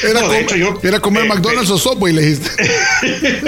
Era, 0.11 0.21
No, 0.21 0.27
comer, 0.27 0.43
hecho, 0.43 0.57
yo- 0.57 0.79
era 0.83 1.01
comer 1.01 1.25
eh, 1.25 1.29
McDonald's 1.29 1.71
o 1.71 1.79
Subway, 1.79 2.13
le 2.13 2.21
dijiste. 2.23 2.51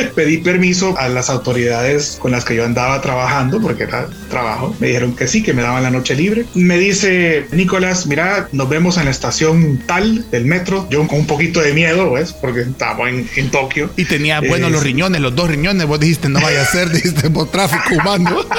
pedí 0.30 0.38
permiso 0.38 0.96
a 0.96 1.08
las 1.08 1.28
autoridades 1.28 2.16
con 2.20 2.30
las 2.30 2.44
que 2.44 2.54
yo 2.54 2.64
andaba 2.64 3.00
trabajando, 3.00 3.60
porque 3.60 3.84
era 3.84 4.08
trabajo. 4.28 4.74
Me 4.78 4.88
dijeron 4.88 5.16
que 5.16 5.26
sí, 5.26 5.42
que 5.42 5.52
me 5.52 5.62
daban 5.62 5.82
la 5.82 5.90
noche 5.90 6.14
libre. 6.14 6.46
Me 6.54 6.78
dice, 6.78 7.46
Nicolás, 7.50 8.06
mira, 8.06 8.48
nos 8.52 8.68
vemos 8.68 8.96
en 8.96 9.06
la 9.06 9.10
estación 9.10 9.82
tal 9.86 10.30
del 10.30 10.44
metro. 10.44 10.86
Yo 10.88 11.06
con 11.08 11.20
un 11.20 11.26
poquito 11.26 11.60
de 11.60 11.72
miedo, 11.72 12.10
pues, 12.10 12.32
porque 12.32 12.60
estaba 12.60 13.08
en, 13.08 13.28
en 13.34 13.50
Tokio. 13.50 13.90
Y 13.96 14.04
tenía, 14.04 14.40
bueno, 14.40 14.68
Eh, 14.68 14.70
los 14.70 14.84
riñones, 14.84 15.20
los 15.20 15.34
dos 15.34 15.50
riñones. 15.50 15.86
Vos 15.86 15.98
dijiste, 15.98 16.28
no 16.28 16.40
vaya 16.40 16.62
a 16.62 16.66
ser, 16.66 16.90
dijiste, 16.92 17.28
por 17.30 17.48
tráfico 17.48 17.96
humano. 18.00 18.44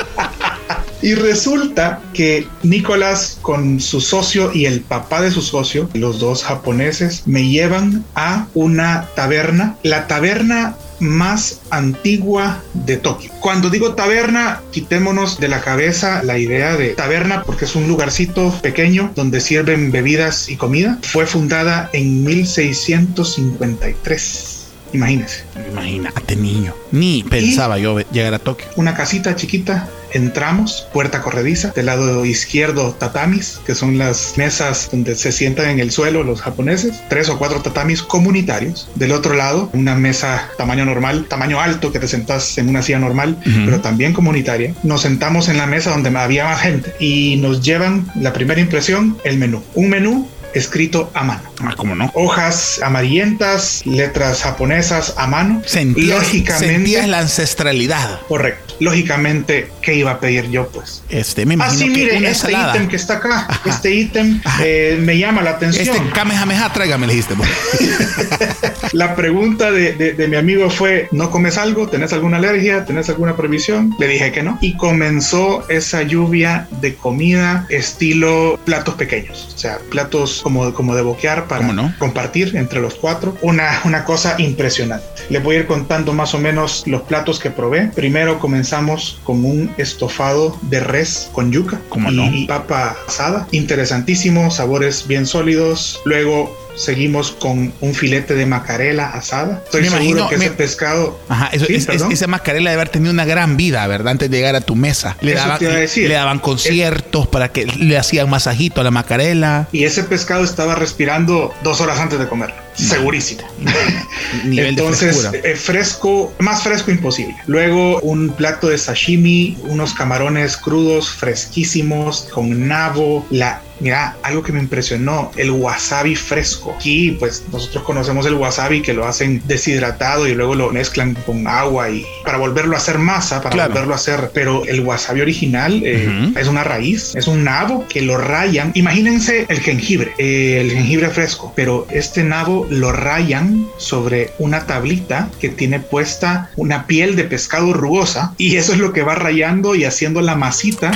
Y 1.03 1.15
resulta 1.15 1.99
que 2.13 2.47
Nicolás 2.61 3.39
con 3.41 3.79
su 3.79 4.01
socio 4.01 4.51
y 4.53 4.65
el 4.65 4.81
papá 4.81 5.23
de 5.23 5.31
su 5.31 5.41
socio, 5.41 5.89
los 5.95 6.19
dos 6.19 6.43
japoneses, 6.43 7.23
me 7.25 7.49
llevan 7.49 8.05
a 8.13 8.45
una 8.53 9.07
taberna. 9.15 9.77
La 9.81 10.05
taberna 10.05 10.75
más 11.01 11.61
antigua 11.69 12.63
de 12.73 12.97
Tokio. 12.97 13.31
Cuando 13.39 13.69
digo 13.69 13.93
taberna, 13.95 14.61
quitémonos 14.71 15.39
de 15.39 15.47
la 15.47 15.61
cabeza 15.61 16.21
la 16.23 16.37
idea 16.37 16.75
de 16.77 16.89
taberna 16.89 17.43
porque 17.43 17.65
es 17.65 17.75
un 17.75 17.87
lugarcito 17.87 18.53
pequeño 18.61 19.11
donde 19.15 19.41
sirven 19.41 19.91
bebidas 19.91 20.49
y 20.49 20.55
comida. 20.55 20.99
Fue 21.01 21.25
fundada 21.25 21.89
en 21.93 22.23
1653. 22.23 24.50
Imagínese. 24.93 25.43
Imagínate, 25.71 26.35
niño. 26.35 26.73
Ni 26.91 27.23
pensaba 27.23 27.77
yo 27.77 27.99
llegar 28.11 28.33
a 28.33 28.39
Tokio. 28.39 28.67
Una 28.75 28.93
casita 28.93 29.35
chiquita, 29.35 29.89
entramos, 30.13 30.87
puerta 30.93 31.21
corrediza, 31.21 31.71
del 31.75 31.85
lado 31.85 32.25
izquierdo 32.25 32.93
tatamis, 32.93 33.59
que 33.65 33.75
son 33.75 33.97
las 33.97 34.33
mesas 34.37 34.89
donde 34.91 35.15
se 35.15 35.31
sientan 35.31 35.69
en 35.69 35.79
el 35.79 35.91
suelo 35.91 36.23
los 36.23 36.41
japoneses, 36.41 37.01
tres 37.09 37.29
o 37.29 37.37
cuatro 37.37 37.61
tatamis 37.61 38.01
comunitarios. 38.01 38.89
Del 38.95 39.13
otro 39.13 39.33
lado, 39.33 39.69
una 39.73 39.95
mesa 39.95 40.49
tamaño 40.57 40.85
normal, 40.85 41.25
tamaño 41.29 41.61
alto, 41.61 41.91
que 41.91 41.99
te 41.99 42.07
sentas 42.07 42.57
en 42.57 42.69
una 42.69 42.81
silla 42.81 42.99
normal, 42.99 43.37
pero 43.65 43.79
también 43.79 44.13
comunitaria. 44.13 44.73
Nos 44.83 45.01
sentamos 45.01 45.49
en 45.49 45.57
la 45.57 45.67
mesa 45.67 45.91
donde 45.91 46.09
había 46.17 46.45
más 46.45 46.61
gente 46.61 46.93
y 46.99 47.37
nos 47.37 47.61
llevan 47.61 48.11
la 48.15 48.33
primera 48.33 48.59
impresión, 48.59 49.17
el 49.23 49.37
menú. 49.37 49.63
Un 49.73 49.89
menú 49.89 50.27
escrito 50.53 51.11
a 51.13 51.23
mano. 51.23 51.41
Ah, 51.63 51.73
¿cómo 51.77 51.95
no? 51.95 52.11
Hojas 52.13 52.79
amarillentas, 52.83 53.81
letras 53.85 54.41
japonesas 54.43 55.13
a 55.17 55.27
mano. 55.27 55.61
Sentías, 55.65 56.19
Lógicamente- 56.19 56.73
sentías 56.75 57.07
la 57.07 57.19
ancestralidad. 57.19 58.19
Correcto. 58.27 58.75
Lógicamente, 58.79 59.71
¿qué 59.81 59.95
iba 59.95 60.11
a 60.11 60.19
pedir 60.19 60.49
yo? 60.49 60.67
Pues. 60.69 61.03
Este, 61.09 61.45
me 61.45 61.53
imagino 61.53 61.77
sí, 61.79 61.93
que 61.93 62.13
mire, 62.17 62.29
este 62.29 62.51
ítem 62.51 62.87
que 62.87 62.95
está 62.95 63.15
acá, 63.17 63.45
Ajá. 63.47 63.69
este 63.69 63.93
ítem 63.93 64.41
eh, 64.61 64.97
me 65.01 65.17
llama 65.17 65.41
la 65.43 65.51
atención. 65.51 65.95
Este 65.95 66.09
Kamehameha, 66.13 66.71
tráigame, 66.73 67.05
le 67.07 67.13
dijiste. 67.13 67.35
pues. 67.35 67.49
La 68.93 69.15
pregunta 69.15 69.71
de, 69.71 69.93
de- 69.93 70.13
de 70.13 70.27
mi 70.27 70.35
amigo 70.35 70.69
fue, 70.69 71.07
¿no 71.11 71.29
comes 71.29 71.57
algo? 71.57 71.87
¿Tenés 71.87 72.11
alguna 72.13 72.37
alergia? 72.37 72.85
¿Tenés 72.85 73.09
alguna 73.09 73.35
prohibición? 73.35 73.95
Le 73.99 74.07
dije 74.07 74.31
que 74.31 74.43
no. 74.43 74.57
Y 74.61 74.75
comenzó 74.75 75.65
esa 75.69 76.01
lluvia 76.03 76.67
de 76.81 76.95
comida 76.95 77.65
estilo 77.69 78.59
platos 78.65 78.95
pequeños. 78.95 79.49
O 79.55 79.57
sea, 79.57 79.79
platos 79.89 80.40
como, 80.41 80.73
como 80.73 80.95
de 80.95 81.01
boquear 81.01 81.47
para 81.47 81.93
compartir 81.97 82.55
entre 82.55 82.81
los 82.81 82.95
cuatro. 82.95 83.37
Una, 83.41 83.81
una 83.85 84.03
cosa 84.05 84.35
impresionante. 84.37 85.05
Le 85.29 85.39
voy 85.39 85.55
a 85.55 85.59
ir 85.59 85.67
contando 85.67 86.13
más 86.13 86.33
o 86.33 86.39
menos 86.39 86.83
los 86.87 87.01
platos 87.03 87.39
que 87.39 87.49
probé. 87.49 87.91
Primero 87.95 88.39
comenzamos 88.39 89.19
con 89.23 89.45
un 89.45 89.73
estofado 89.77 90.57
de 90.63 90.79
res 90.79 91.29
con 91.31 91.51
yuca 91.51 91.79
¿Cómo 91.89 92.11
y, 92.11 92.15
no? 92.15 92.25
y 92.33 92.45
papa 92.45 92.95
asada. 93.07 93.47
Interesantísimo, 93.51 94.51
sabores 94.51 95.07
bien 95.07 95.25
sólidos. 95.25 96.01
Luego 96.05 96.55
seguimos 96.75 97.31
con 97.31 97.73
un 97.81 97.93
filete 97.93 98.33
de 98.35 98.45
macarela 98.45 99.07
asada. 99.09 99.61
Estoy 99.65 99.81
Me 99.81 99.87
seguro 99.89 100.03
imagino, 100.05 100.29
que 100.29 100.37
me- 100.37 100.45
ese 100.45 100.53
pescado... 100.55 101.19
Ajá, 101.29 101.49
eso, 101.51 101.65
Sí, 101.65 101.73
es- 101.75 101.81
es- 101.81 101.87
perdón. 101.87 102.11
esa 102.11 102.27
mascarela 102.27 102.69
debe 102.71 102.81
haber 102.81 102.89
tenido 102.89 103.11
una 103.11 103.25
gran 103.25 103.57
vida, 103.57 103.85
¿verdad? 103.87 104.11
Antes 104.11 104.29
de 104.31 104.37
llegar 104.37 104.55
a 104.55 104.61
tu 104.61 104.75
mesa. 104.75 105.17
Le 105.21 105.33
daban, 105.33 105.59
te 105.59 105.65
iba 105.65 105.73
a 105.73 105.77
decir. 105.77 106.07
le 106.07 106.15
daban 106.15 106.39
conciertos 106.39 107.27
para 107.27 107.49
que 107.51 107.65
le 107.65 107.97
hacían 107.97 108.29
masajito 108.29 108.81
a 108.81 108.83
la 108.83 108.91
macarela. 108.91 109.67
Y 109.71 109.83
ese 109.83 110.03
pescado 110.03 110.43
estaba 110.43 110.75
respirando 110.75 111.53
dos 111.63 111.81
horas 111.81 111.99
antes 111.99 112.19
de 112.19 112.27
comerlo. 112.27 112.55
Segurísimo. 112.75 113.41
Nivel 114.45 114.67
Entonces, 114.67 115.31
de 115.31 115.39
eh, 115.43 115.55
fresco, 115.55 116.33
más 116.39 116.63
fresco 116.63 116.91
imposible. 116.91 117.35
Luego, 117.47 117.99
un 118.01 118.29
plato 118.29 118.67
de 118.67 118.77
sashimi, 118.77 119.57
unos 119.63 119.93
camarones 119.93 120.57
crudos, 120.57 121.09
fresquísimos, 121.09 122.27
con 122.31 122.67
nabo, 122.67 123.25
la 123.29 123.61
Mira, 123.81 124.15
algo 124.21 124.43
que 124.43 124.51
me 124.51 124.59
impresionó, 124.59 125.31
el 125.37 125.49
wasabi 125.49 126.15
fresco. 126.15 126.75
Aquí, 126.75 127.17
pues 127.19 127.43
nosotros 127.51 127.83
conocemos 127.83 128.27
el 128.27 128.35
wasabi 128.35 128.83
que 128.83 128.93
lo 128.93 129.07
hacen 129.07 129.41
deshidratado 129.47 130.27
y 130.27 130.35
luego 130.35 130.53
lo 130.53 130.69
mezclan 130.69 131.15
con 131.25 131.47
agua 131.47 131.89
y 131.89 132.05
para 132.23 132.37
volverlo 132.37 132.75
a 132.75 132.77
hacer 132.77 132.99
masa, 132.99 133.41
para 133.41 133.53
Claro. 133.53 133.69
volverlo 133.73 133.93
a 133.93 133.95
hacer. 133.95 134.29
Pero 134.35 134.65
el 134.65 134.81
wasabi 134.81 135.21
original 135.21 135.81
eh, 135.83 136.31
es 136.39 136.47
una 136.47 136.63
raíz, 136.63 137.15
es 137.15 137.25
un 137.25 137.43
nabo 137.43 137.87
que 137.87 138.03
lo 138.03 138.19
rayan. 138.19 138.71
Imagínense 138.75 139.47
el 139.49 139.59
jengibre, 139.61 140.13
eh, 140.19 140.59
el 140.61 140.69
jengibre 140.69 141.09
fresco, 141.09 141.51
pero 141.55 141.87
este 141.89 142.23
nabo 142.23 142.60
lo 142.69 142.91
rayan 142.91 143.67
sobre 143.77 144.31
una 144.39 144.65
tablita 144.67 145.29
que 145.39 145.49
tiene 145.49 145.79
puesta 145.79 146.49
una 146.55 146.87
piel 146.87 147.15
de 147.15 147.23
pescado 147.23 147.73
rugosa 147.73 148.33
y 148.37 148.57
eso 148.57 148.73
es 148.73 148.79
lo 148.79 148.93
que 148.93 149.01
va 149.03 149.15
rayando 149.15 149.75
y 149.75 149.85
haciendo 149.85 150.21
la 150.21 150.35
masita 150.35 150.91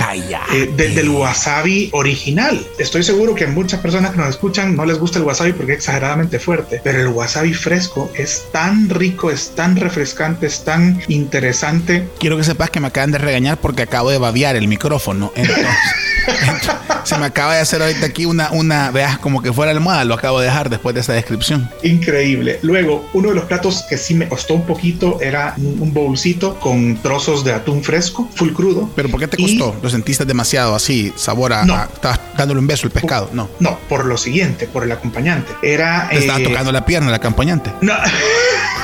eh, 0.53 0.71
de- 0.75 0.89
del 0.89 1.09
wasabi 1.09 1.89
original. 1.93 2.65
Estoy 2.77 3.03
seguro 3.03 3.35
que 3.35 3.45
a 3.45 3.47
muchas 3.47 3.79
personas 3.79 4.11
que 4.11 4.17
nos 4.17 4.29
escuchan 4.29 4.75
no 4.75 4.85
les 4.85 4.97
gusta 4.99 5.19
el 5.19 5.25
wasabi 5.25 5.53
porque 5.53 5.73
es 5.73 5.77
exageradamente 5.79 6.39
fuerte, 6.39 6.81
pero 6.83 6.99
el 7.01 7.07
wasabi 7.07 7.53
fresco 7.53 8.11
es 8.15 8.43
tan 8.51 8.89
rico, 8.89 9.31
es 9.31 9.53
tan 9.55 9.75
refrescante, 9.75 10.47
es 10.47 10.63
tan 10.63 11.01
interesante. 11.07 12.07
Quiero 12.19 12.37
que 12.37 12.43
sepas 12.43 12.69
que 12.69 12.79
me 12.79 12.87
acaban 12.87 13.11
de 13.11 13.17
regañar 13.17 13.57
porque 13.57 13.83
acabo 13.83 14.09
de 14.09 14.17
babear 14.17 14.55
el 14.55 14.67
micrófono. 14.67 15.31
Entonces, 15.35 15.65
entonces, 16.41 16.71
se 17.03 17.17
me 17.17 17.25
acaba 17.25 17.53
de 17.55 17.61
hacer 17.61 17.81
ahorita 17.81 18.05
aquí 18.07 18.25
una, 18.25 18.49
una, 18.51 18.89
veas, 18.91 19.17
como 19.19 19.41
que 19.41 19.53
fuera 19.53 19.71
almohada. 19.71 20.05
Lo 20.05 20.15
acabo 20.15 20.39
de 20.39 20.47
dejar 20.47 20.69
después 20.69 20.95
de 20.95 21.01
esa 21.01 21.13
descripción. 21.13 21.54
Increíble. 21.83 22.59
Luego, 22.61 23.07
uno 23.13 23.29
de 23.29 23.35
los 23.35 23.45
platos 23.45 23.83
que 23.89 23.97
sí 23.97 24.13
me 24.13 24.27
costó 24.27 24.53
un 24.53 24.65
poquito 24.65 25.19
era 25.21 25.53
un 25.57 25.93
bowlcito 25.93 26.59
con 26.59 26.97
trozos 27.01 27.43
de 27.43 27.53
atún 27.53 27.83
fresco, 27.83 28.29
full 28.35 28.51
crudo. 28.53 28.89
¿Pero 28.95 29.09
por 29.09 29.19
qué 29.19 29.27
te 29.27 29.41
Y- 29.41 29.57
costó? 29.57 29.79
¿Lo 29.81 29.89
sentiste 29.89 30.25
demasiado 30.25 30.75
así, 30.75 31.13
sabor 31.15 31.53
a... 31.53 31.65
No. 31.65 31.75
a- 31.75 31.89
estabas 31.93 32.19
dándole 32.37 32.59
un 32.59 32.67
beso 32.67 32.87
al 32.87 32.91
pescado? 32.91 33.29
No. 33.33 33.49
No, 33.59 33.77
por 33.89 34.05
lo 34.05 34.17
siguiente, 34.17 34.67
por 34.67 34.83
el 34.83 34.91
acompañante. 34.91 35.51
Era. 35.61 36.07
Te 36.09 36.17
estaba 36.19 36.39
eh, 36.39 36.43
tocando 36.43 36.71
la 36.71 36.85
pierna 36.85 37.09
el 37.09 37.15
acompañante. 37.15 37.71
No, 37.81 37.93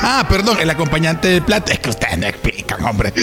Ah, 0.03 0.25
perdón, 0.27 0.57
el 0.59 0.69
acompañante 0.69 1.27
del 1.27 1.43
plato. 1.43 1.71
Es 1.71 1.77
que 1.79 1.89
ustedes 1.91 2.17
no 2.17 2.25
hombre. 2.83 3.13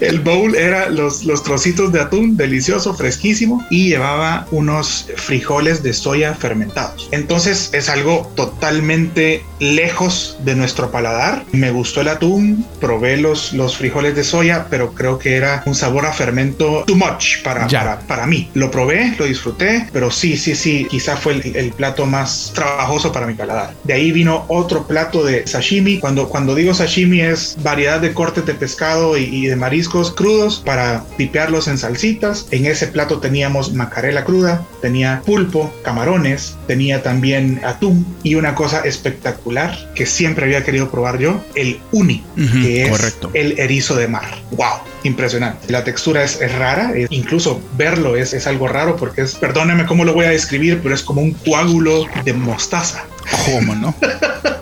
el 0.00 0.20
bowl 0.20 0.54
era 0.54 0.88
los, 0.88 1.24
los 1.24 1.42
trocitos 1.42 1.92
de 1.92 2.00
atún, 2.00 2.36
delicioso, 2.36 2.94
fresquísimo, 2.94 3.64
y 3.70 3.88
llevaba 3.88 4.46
unos 4.50 5.06
frijoles 5.16 5.82
de 5.82 5.92
soya 5.92 6.34
fermentados. 6.34 7.08
Entonces 7.12 7.70
es 7.72 7.88
algo 7.88 8.30
totalmente 8.34 9.44
lejos 9.60 10.36
de 10.44 10.54
nuestro 10.54 10.90
paladar. 10.90 11.44
Me 11.52 11.70
gustó 11.70 12.00
el 12.00 12.08
atún, 12.08 12.66
probé 12.80 13.16
los, 13.16 13.52
los 13.52 13.76
frijoles 13.76 14.16
de 14.16 14.24
soya, 14.24 14.66
pero 14.70 14.92
creo 14.94 15.18
que 15.18 15.36
era 15.36 15.62
un 15.66 15.74
sabor 15.74 16.06
a 16.06 16.12
fermento 16.12 16.84
too 16.86 16.96
much 16.96 17.42
para, 17.42 17.66
para, 17.66 18.00
para 18.00 18.26
mí. 18.26 18.50
Lo 18.54 18.70
probé, 18.70 19.14
lo 19.18 19.24
disfruté, 19.24 19.88
pero 19.92 20.10
sí, 20.10 20.36
sí, 20.36 20.54
sí, 20.54 20.86
quizá 20.90 21.16
fue 21.16 21.34
el, 21.34 21.56
el 21.56 21.72
plato 21.72 22.06
más 22.06 22.52
trabajoso 22.54 23.12
para 23.12 23.26
mi 23.26 23.34
paladar. 23.34 23.74
De 23.84 23.94
ahí 23.94 24.12
vino 24.12 24.44
otro 24.48 24.86
plato 24.86 25.24
de 25.24 25.46
sashimi. 25.46 25.98
Cuando, 25.98 26.28
cuando 26.28 26.54
digo 26.54 26.74
sashimi 26.74 27.20
es 27.20 27.56
variedad 27.62 28.00
de 28.00 28.12
cortes 28.12 28.46
de 28.46 28.54
pescado 28.84 29.16
y, 29.16 29.22
y 29.24 29.46
de 29.46 29.56
mariscos 29.56 30.10
crudos 30.12 30.62
para 30.64 31.04
pipearlos 31.16 31.68
en 31.68 31.78
salsitas. 31.78 32.46
En 32.50 32.66
ese 32.66 32.86
plato 32.88 33.18
teníamos 33.18 33.72
macarela 33.72 34.24
cruda, 34.24 34.62
tenía 34.82 35.22
pulpo, 35.24 35.72
camarones, 35.82 36.56
tenía 36.66 37.02
también 37.02 37.60
atún 37.64 38.04
y 38.22 38.34
una 38.34 38.54
cosa 38.54 38.80
espectacular 38.80 39.90
que 39.94 40.04
siempre 40.04 40.44
había 40.44 40.64
querido 40.64 40.90
probar 40.90 41.18
yo, 41.18 41.42
el 41.54 41.80
uni, 41.92 42.22
que 42.36 42.82
es 42.84 42.90
correcto. 42.90 43.30
el 43.32 43.58
erizo 43.58 43.96
de 43.96 44.06
mar. 44.08 44.42
¡Wow! 44.50 44.80
Impresionante. 45.04 45.70
La 45.72 45.82
textura 45.84 46.22
es, 46.22 46.40
es 46.42 46.52
rara, 46.54 46.92
es- 46.94 47.06
incluso 47.10 47.60
verlo 47.78 48.16
es, 48.16 48.34
es 48.34 48.46
algo 48.46 48.68
raro 48.68 48.96
porque 48.96 49.22
es, 49.22 49.34
perdóneme 49.34 49.86
cómo 49.86 50.04
lo 50.04 50.12
voy 50.12 50.26
a 50.26 50.30
describir, 50.30 50.80
pero 50.82 50.94
es 50.94 51.02
como 51.02 51.22
un 51.22 51.32
coágulo 51.32 52.04
de 52.24 52.32
mostaza. 52.34 53.04
¿Cómo 53.46 53.74
no? 53.74 53.94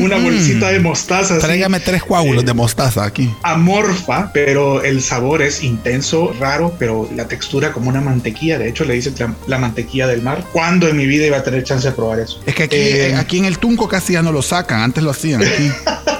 Una 0.00 0.16
bolsita 0.18 0.68
de 0.70 0.80
mostaza. 0.80 1.38
Tráigame 1.38 1.80
tres 1.80 2.02
coágulos 2.02 2.44
de 2.44 2.52
mostaza 2.54 3.04
aquí. 3.04 3.32
amorfa, 3.42 4.30
pero 4.32 4.82
el 4.82 5.02
sabor 5.02 5.42
es 5.42 5.62
intenso, 5.62 6.34
raro, 6.38 6.74
pero 6.78 7.08
la 7.14 7.26
textura 7.28 7.72
como 7.72 7.88
una 7.88 8.00
mantequilla. 8.00 8.58
De 8.58 8.68
hecho, 8.68 8.84
le 8.84 8.94
dicen 8.94 9.14
la, 9.18 9.34
la 9.46 9.58
mantequilla 9.58 10.06
del 10.06 10.22
mar. 10.22 10.44
¿Cuándo 10.52 10.88
en 10.88 10.96
mi 10.96 11.06
vida 11.06 11.26
iba 11.26 11.38
a 11.38 11.42
tener 11.42 11.64
chance 11.64 11.88
de 11.88 11.94
probar 11.94 12.20
eso? 12.20 12.40
Es 12.46 12.54
que 12.54 12.64
aquí, 12.64 12.76
Eh, 12.76 13.10
eh, 13.10 13.14
aquí 13.16 13.38
en 13.38 13.44
el 13.44 13.58
Tunco 13.58 13.88
casi 13.88 14.14
ya 14.14 14.22
no 14.22 14.32
lo 14.32 14.42
sacan. 14.42 14.80
Antes 14.80 15.02
lo 15.02 15.10
hacían 15.10 15.42
aquí. 15.42 15.70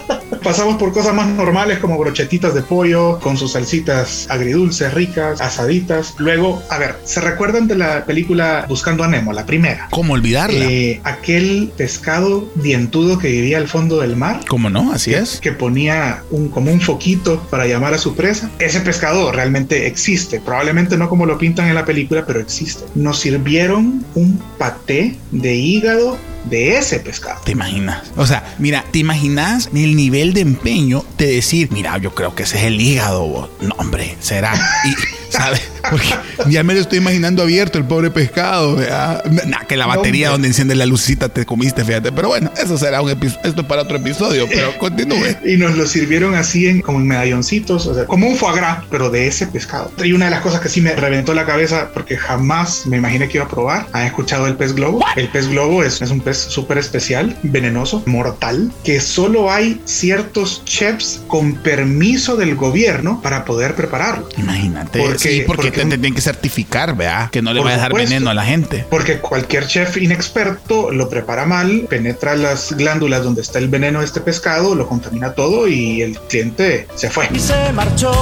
Pasamos 0.46 0.76
por 0.76 0.92
cosas 0.92 1.12
más 1.12 1.26
normales 1.26 1.80
como 1.80 1.98
brochetitas 1.98 2.54
de 2.54 2.62
pollo 2.62 3.18
con 3.18 3.36
sus 3.36 3.54
salsitas 3.54 4.28
agridulces, 4.30 4.94
ricas, 4.94 5.40
asaditas. 5.40 6.14
Luego, 6.18 6.62
a 6.70 6.78
ver, 6.78 6.94
¿se 7.02 7.20
recuerdan 7.20 7.66
de 7.66 7.74
la 7.74 8.04
película 8.04 8.64
Buscando 8.68 9.02
a 9.02 9.08
Nemo, 9.08 9.32
la 9.32 9.44
primera? 9.44 9.88
¿Cómo 9.90 10.12
olvidarla? 10.12 10.64
Eh, 10.66 11.00
aquel 11.02 11.72
pescado 11.76 12.48
dientudo 12.54 13.18
que 13.18 13.26
vivía 13.26 13.58
al 13.58 13.66
fondo 13.66 14.00
del 14.00 14.14
mar. 14.14 14.42
¿Cómo 14.46 14.70
no? 14.70 14.92
Así 14.92 15.14
es. 15.14 15.40
que 15.40 15.50
ponía 15.50 16.22
un, 16.30 16.48
como 16.48 16.70
un 16.70 16.80
foquito 16.80 17.42
para 17.50 17.66
llamar 17.66 17.94
a 17.94 17.98
su 17.98 18.14
presa. 18.14 18.48
Ese 18.60 18.80
pescado 18.82 19.32
realmente 19.32 19.88
existe, 19.88 20.38
probablemente 20.38 20.96
no 20.96 21.08
como 21.08 21.26
lo 21.26 21.38
pintan 21.38 21.66
en 21.66 21.74
la 21.74 21.84
película, 21.84 22.24
pero 22.24 22.38
existe. 22.38 22.84
Nos 22.94 23.18
sirvieron 23.18 24.04
un 24.14 24.40
paté 24.58 25.16
de 25.32 25.56
hígado 25.56 26.16
de 26.46 26.78
ese 26.78 27.00
pescado. 27.00 27.40
¿Te 27.44 27.52
imaginas? 27.52 28.02
O 28.16 28.26
sea, 28.26 28.54
mira, 28.58 28.84
¿te 28.90 28.98
imaginas 28.98 29.68
el 29.74 29.96
nivel 29.96 30.32
de 30.32 30.40
empeño 30.40 31.04
de 31.18 31.26
decir, 31.26 31.70
mira, 31.72 31.98
yo 31.98 32.14
creo 32.14 32.34
que 32.34 32.44
ese 32.44 32.58
es 32.58 32.64
el 32.64 32.80
hígado? 32.80 33.26
vos? 33.26 33.50
No, 33.60 33.74
hombre, 33.78 34.16
será. 34.20 34.54
Y, 34.84 34.94
¿sabes? 35.28 35.62
Porque 35.90 36.08
ya 36.48 36.62
me 36.64 36.74
lo 36.74 36.80
estoy 36.80 36.98
imaginando 36.98 37.42
abierto, 37.42 37.78
el 37.78 37.84
pobre 37.84 38.10
pescado. 38.10 38.76
Nah, 38.76 39.64
que 39.68 39.76
la 39.76 39.86
batería 39.86 40.30
donde 40.30 40.48
enciende 40.48 40.74
la 40.74 40.86
lucita 40.86 41.28
te 41.28 41.46
comiste, 41.46 41.84
fíjate. 41.84 42.10
Pero 42.12 42.28
bueno, 42.28 42.50
eso 42.60 42.76
será 42.76 43.00
un 43.02 43.10
episodio. 43.10 43.40
Esto 43.44 43.60
es 43.60 43.66
para 43.66 43.82
otro 43.82 43.96
episodio, 43.98 44.48
pero 44.48 44.76
continúe. 44.78 45.36
Y 45.44 45.56
nos 45.56 45.76
lo 45.76 45.86
sirvieron 45.86 46.34
así 46.34 46.66
en 46.66 46.80
como 46.82 46.98
en 47.00 47.06
medalloncitos, 47.06 47.86
o 47.86 47.94
sea, 47.94 48.04
como 48.06 48.26
un 48.26 48.36
foie 48.36 48.56
gras, 48.56 48.84
pero 48.90 49.10
de 49.10 49.28
ese 49.28 49.46
pescado. 49.46 49.92
Y 50.02 50.12
una 50.12 50.24
de 50.26 50.32
las 50.32 50.40
cosas 50.40 50.60
que 50.60 50.68
sí 50.68 50.80
me 50.80 50.94
reventó 50.94 51.34
la 51.34 51.46
cabeza, 51.46 51.90
porque 51.94 52.16
jamás 52.16 52.86
me 52.86 52.96
imaginé 52.96 53.28
que 53.28 53.38
iba 53.38 53.44
a 53.46 53.48
probar, 53.48 53.86
¿han 53.92 54.06
escuchado 54.06 54.46
el 54.46 54.56
pez 54.56 54.74
globo? 54.74 55.04
El 55.16 55.28
pez 55.28 55.48
globo 55.48 55.84
es, 55.84 56.02
es 56.02 56.10
un 56.10 56.20
pez 56.20 56.36
súper 56.38 56.78
especial, 56.78 57.36
venenoso, 57.44 58.02
mortal, 58.06 58.72
que 58.84 59.00
solo 59.00 59.52
hay 59.52 59.80
ciertos 59.84 60.64
chefs 60.64 61.20
con 61.28 61.54
permiso 61.54 62.36
del 62.36 62.56
gobierno 62.56 63.20
para 63.22 63.44
poder 63.44 63.74
prepararlo. 63.74 64.28
Imagínate. 64.36 64.98
Porque- 64.98 65.15
sí, 65.18 65.42
porque, 65.46 65.62
porque 65.64 65.70
te, 65.72 65.82
un- 65.84 65.90
te 65.90 65.96
tienen 65.98 66.14
que 66.14 66.20
certificar, 66.20 66.96
¿verdad? 66.96 67.30
Que 67.30 67.42
no 67.42 67.52
le 67.52 67.60
vaya 67.60 67.76
a 67.76 67.78
dar 67.78 67.88
supuesto. 67.90 68.10
veneno 68.10 68.30
a 68.30 68.34
la 68.34 68.44
gente. 68.44 68.84
Porque 68.90 69.18
cualquier 69.18 69.66
chef 69.66 69.96
inexperto 69.96 70.90
lo 70.90 71.08
prepara 71.08 71.44
mal, 71.46 71.86
penetra 71.88 72.34
las 72.36 72.72
glándulas 72.72 73.22
donde 73.24 73.42
está 73.42 73.58
el 73.58 73.68
veneno 73.68 74.00
de 74.00 74.04
este 74.06 74.20
pescado, 74.20 74.74
lo 74.74 74.86
contamina 74.88 75.32
todo 75.32 75.68
y 75.68 76.02
el 76.02 76.18
cliente 76.20 76.86
se 76.94 77.10
fue. 77.10 77.28
y 77.32 77.38
se 77.38 77.72
marchó 77.72 78.12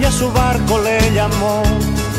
y 0.00 0.04
a 0.04 0.10
su 0.12 0.30
barco 0.32 0.80
le 0.82 1.12
llamó 1.12 1.62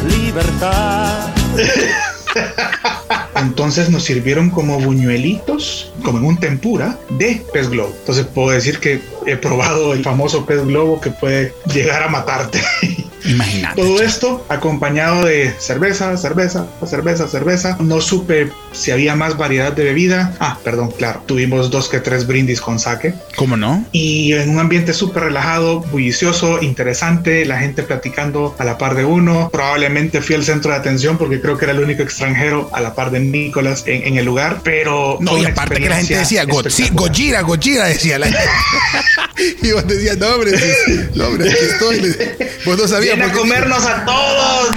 libertad. 0.10 1.30
Entonces 3.42 3.90
nos 3.90 4.04
sirvieron 4.04 4.50
como 4.50 4.80
buñuelitos, 4.80 5.92
como 6.04 6.20
en 6.20 6.26
un 6.26 6.38
tempura 6.38 6.98
de 7.10 7.42
pez 7.54 7.70
globo. 7.70 7.94
Entonces 8.00 8.26
puedo 8.26 8.52
decir 8.52 8.80
que 8.80 9.02
he 9.26 9.36
probado 9.36 9.94
el 9.94 10.04
famoso 10.04 10.46
pez 10.46 10.66
globo 10.66 11.00
que 11.02 11.12
puede 11.12 11.54
llegar 11.74 12.04
a 12.04 12.08
matarte. 12.08 12.62
Imagínate. 13.26 13.82
Todo 13.82 14.02
esto 14.02 14.46
acompañado 14.50 15.26
de 15.26 15.54
cerveza, 15.60 16.18
cerveza, 16.18 16.68
cerveza, 16.86 17.28
cerveza. 17.28 17.78
No 17.80 18.02
supe 18.02 18.52
si 18.72 18.92
había 18.92 19.16
más 19.16 19.38
variedad 19.38 19.72
de 19.72 19.84
bebida. 19.84 20.34
Ah, 20.40 20.58
perdón, 20.64 20.92
claro. 20.92 21.22
Tuvimos 21.26 21.70
dos 21.70 21.88
que 21.88 22.00
tres 22.00 22.26
brindis 22.26 22.62
con 22.62 22.80
sake. 22.80 23.14
¿Cómo 23.36 23.58
no? 23.58 23.86
Y 23.92 24.34
en 24.34 24.50
un 24.50 24.60
ambiente 24.60 24.94
súper 24.94 25.24
relajado, 25.24 25.82
bullicioso, 25.82 26.62
interesante, 26.62 27.46
la 27.46 27.60
gente 27.60 27.84
platicando 27.84 28.56
a 28.58 28.64
la 28.64 28.78
par 28.78 28.96
de 28.96 29.06
uno. 29.06 29.50
Probablemente 29.52 30.22
fui 30.22 30.36
el 30.36 30.44
centro 30.44 30.72
de 30.72 30.78
atención 30.78 31.18
porque 31.18 31.42
creo 31.42 31.58
que 31.58 31.66
era 31.66 31.74
el 31.74 31.80
único 31.80 32.04
extranjero 32.04 32.70
a 32.74 32.82
la 32.82 32.96
par 32.96 33.12
de 33.12 33.20
Nicolás 33.32 33.84
en, 33.88 34.04
en 34.04 34.18
el 34.18 34.26
lugar, 34.26 34.62
pero... 34.64 35.18
No, 35.20 35.38
y 35.38 35.46
aparte 35.46 35.76
que 35.82 35.90
la 35.90 35.98
gente 35.98 36.16
decía, 36.18 36.42
experiencia 36.44 36.46
"Go- 36.46 36.70
sí, 36.70 36.84
espectacular. 36.84 37.10
Gojira, 37.12 37.42
Gojira, 37.42 37.86
decía 37.86 38.20
la 38.20 38.28
gente. 38.28 39.58
y 39.68 39.72
vos 39.72 39.88
decías, 39.88 40.18
no, 40.18 40.28
hombre, 40.28 40.52
no, 41.16 41.28
hombre, 41.28 41.50
aquí 41.52 41.64
estoy. 41.72 42.16
Vos 42.66 42.78
no 42.78 42.88
sabías 42.88 43.16
Viene 43.16 43.32
a 43.32 43.34
comernos 43.36 43.84
a 43.86 44.06
todos. 44.06 44.76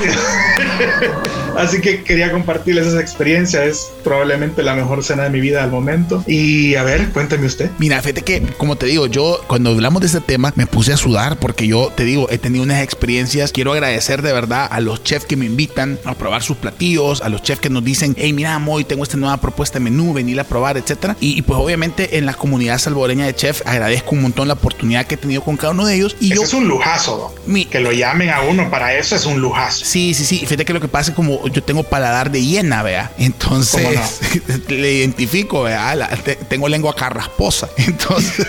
Así 1.59 1.81
que 1.81 2.03
quería 2.03 2.31
compartirles 2.33 2.87
esa 2.87 3.01
experiencia. 3.01 3.65
Es 3.65 3.91
probablemente 4.03 4.63
la 4.63 4.75
mejor 4.75 5.03
cena 5.05 5.25
de 5.25 5.31
mi 5.31 5.41
vida 5.41 5.63
al 5.63 5.71
momento. 5.71 6.23
Y 6.27 6.75
a 6.75 6.83
ver, 6.83 7.09
cuénteme 7.11 7.47
usted. 7.47 7.71
Mira, 7.79 8.01
fíjate 8.03 8.23
que, 8.23 8.43
como 8.57 8.77
te 8.77 8.87
digo, 8.87 9.07
yo 9.07 9.41
cuando 9.47 9.71
hablamos 9.71 10.01
de 10.01 10.07
este 10.07 10.21
tema 10.21 10.53
me 10.57 10.67
puse 10.67 10.93
a 10.93 10.97
sudar 10.97 11.39
porque 11.39 11.67
yo 11.67 11.93
te 11.95 12.05
digo, 12.05 12.29
he 12.31 12.39
tenido 12.39 12.65
unas 12.65 12.83
experiencias. 12.83 13.53
Quiero 13.53 13.73
agradecer 13.73 14.23
de 14.23 14.33
verdad 14.33 14.69
a 14.71 14.81
los 14.81 15.03
chefs 15.03 15.27
que 15.27 15.37
me 15.37 15.47
invitan 15.47 15.99
a 16.05 16.15
probar 16.15 16.43
sus 16.43 16.57
platillos, 16.57 17.23
a 17.23 17.29
los 17.29 17.43
chefs 17.43 17.61
que 17.61 17.71
nos 17.71 17.85
dicen, 17.85 18.15
hey, 18.19 18.33
mira, 18.33 18.59
Moy, 18.59 18.85
tengo 18.85 19.03
esta 19.03 19.17
nueva 19.17 19.37
propuesta 19.39 19.79
de 19.79 19.85
menú, 19.85 20.13
venir 20.13 20.39
a 20.41 20.45
probar, 20.45 20.77
etcétera. 20.77 21.17
Y, 21.21 21.39
y, 21.39 21.43
pues 21.43 21.59
obviamente 21.59 22.19
en 22.19 22.27
la 22.27 22.35
comunidad 22.35 22.79
salvadoreña 22.79 23.27
de 23.27 23.35
chef 23.35 23.63
agradezco 23.67 24.15
un 24.15 24.23
montón 24.23 24.49
la 24.49 24.55
oportunidad 24.55 25.07
que 25.07 25.15
he 25.15 25.19
tenido 25.19 25.43
con 25.43 25.57
cada 25.57 25.73
uno 25.73 25.87
de 25.87 25.95
ellos. 25.97 26.17
Y 26.21 26.27
Ese 26.27 26.37
yo, 26.37 26.43
es 26.43 26.55
un 26.55 26.69
lujazo. 26.69 27.35
Mi- 27.47 27.65
Que 27.65 27.81
lo 27.81 27.93
llamen 27.93 28.31
a 28.31 28.43
uno 28.43 28.71
para 28.71 28.95
eso 28.95 29.17
es 29.17 29.27
un 29.27 29.41
lujazo. 29.41 29.85
Sí, 29.85 30.15
sí, 30.15 30.25
sí. 30.25 30.39
Fíjate 30.41 30.65
que 30.65 30.73
lo 30.73 30.81
que 30.81 30.89
pasa 30.89 31.11
es 31.11 31.17
como 31.17 31.44
yo 31.49 31.63
tengo 31.63 31.83
paladar 31.83 32.31
de 32.31 32.45
hiena, 32.45 32.83
vea. 32.83 33.13
Entonces, 33.19 34.21
le 34.69 34.93
identifico, 34.95 35.63
vea. 35.63 35.95
La- 35.95 36.09
te- 36.09 36.37
tengo 36.37 36.69
lengua 36.69 36.95
carrasposa. 36.95 37.69
Entonces, 37.77 38.47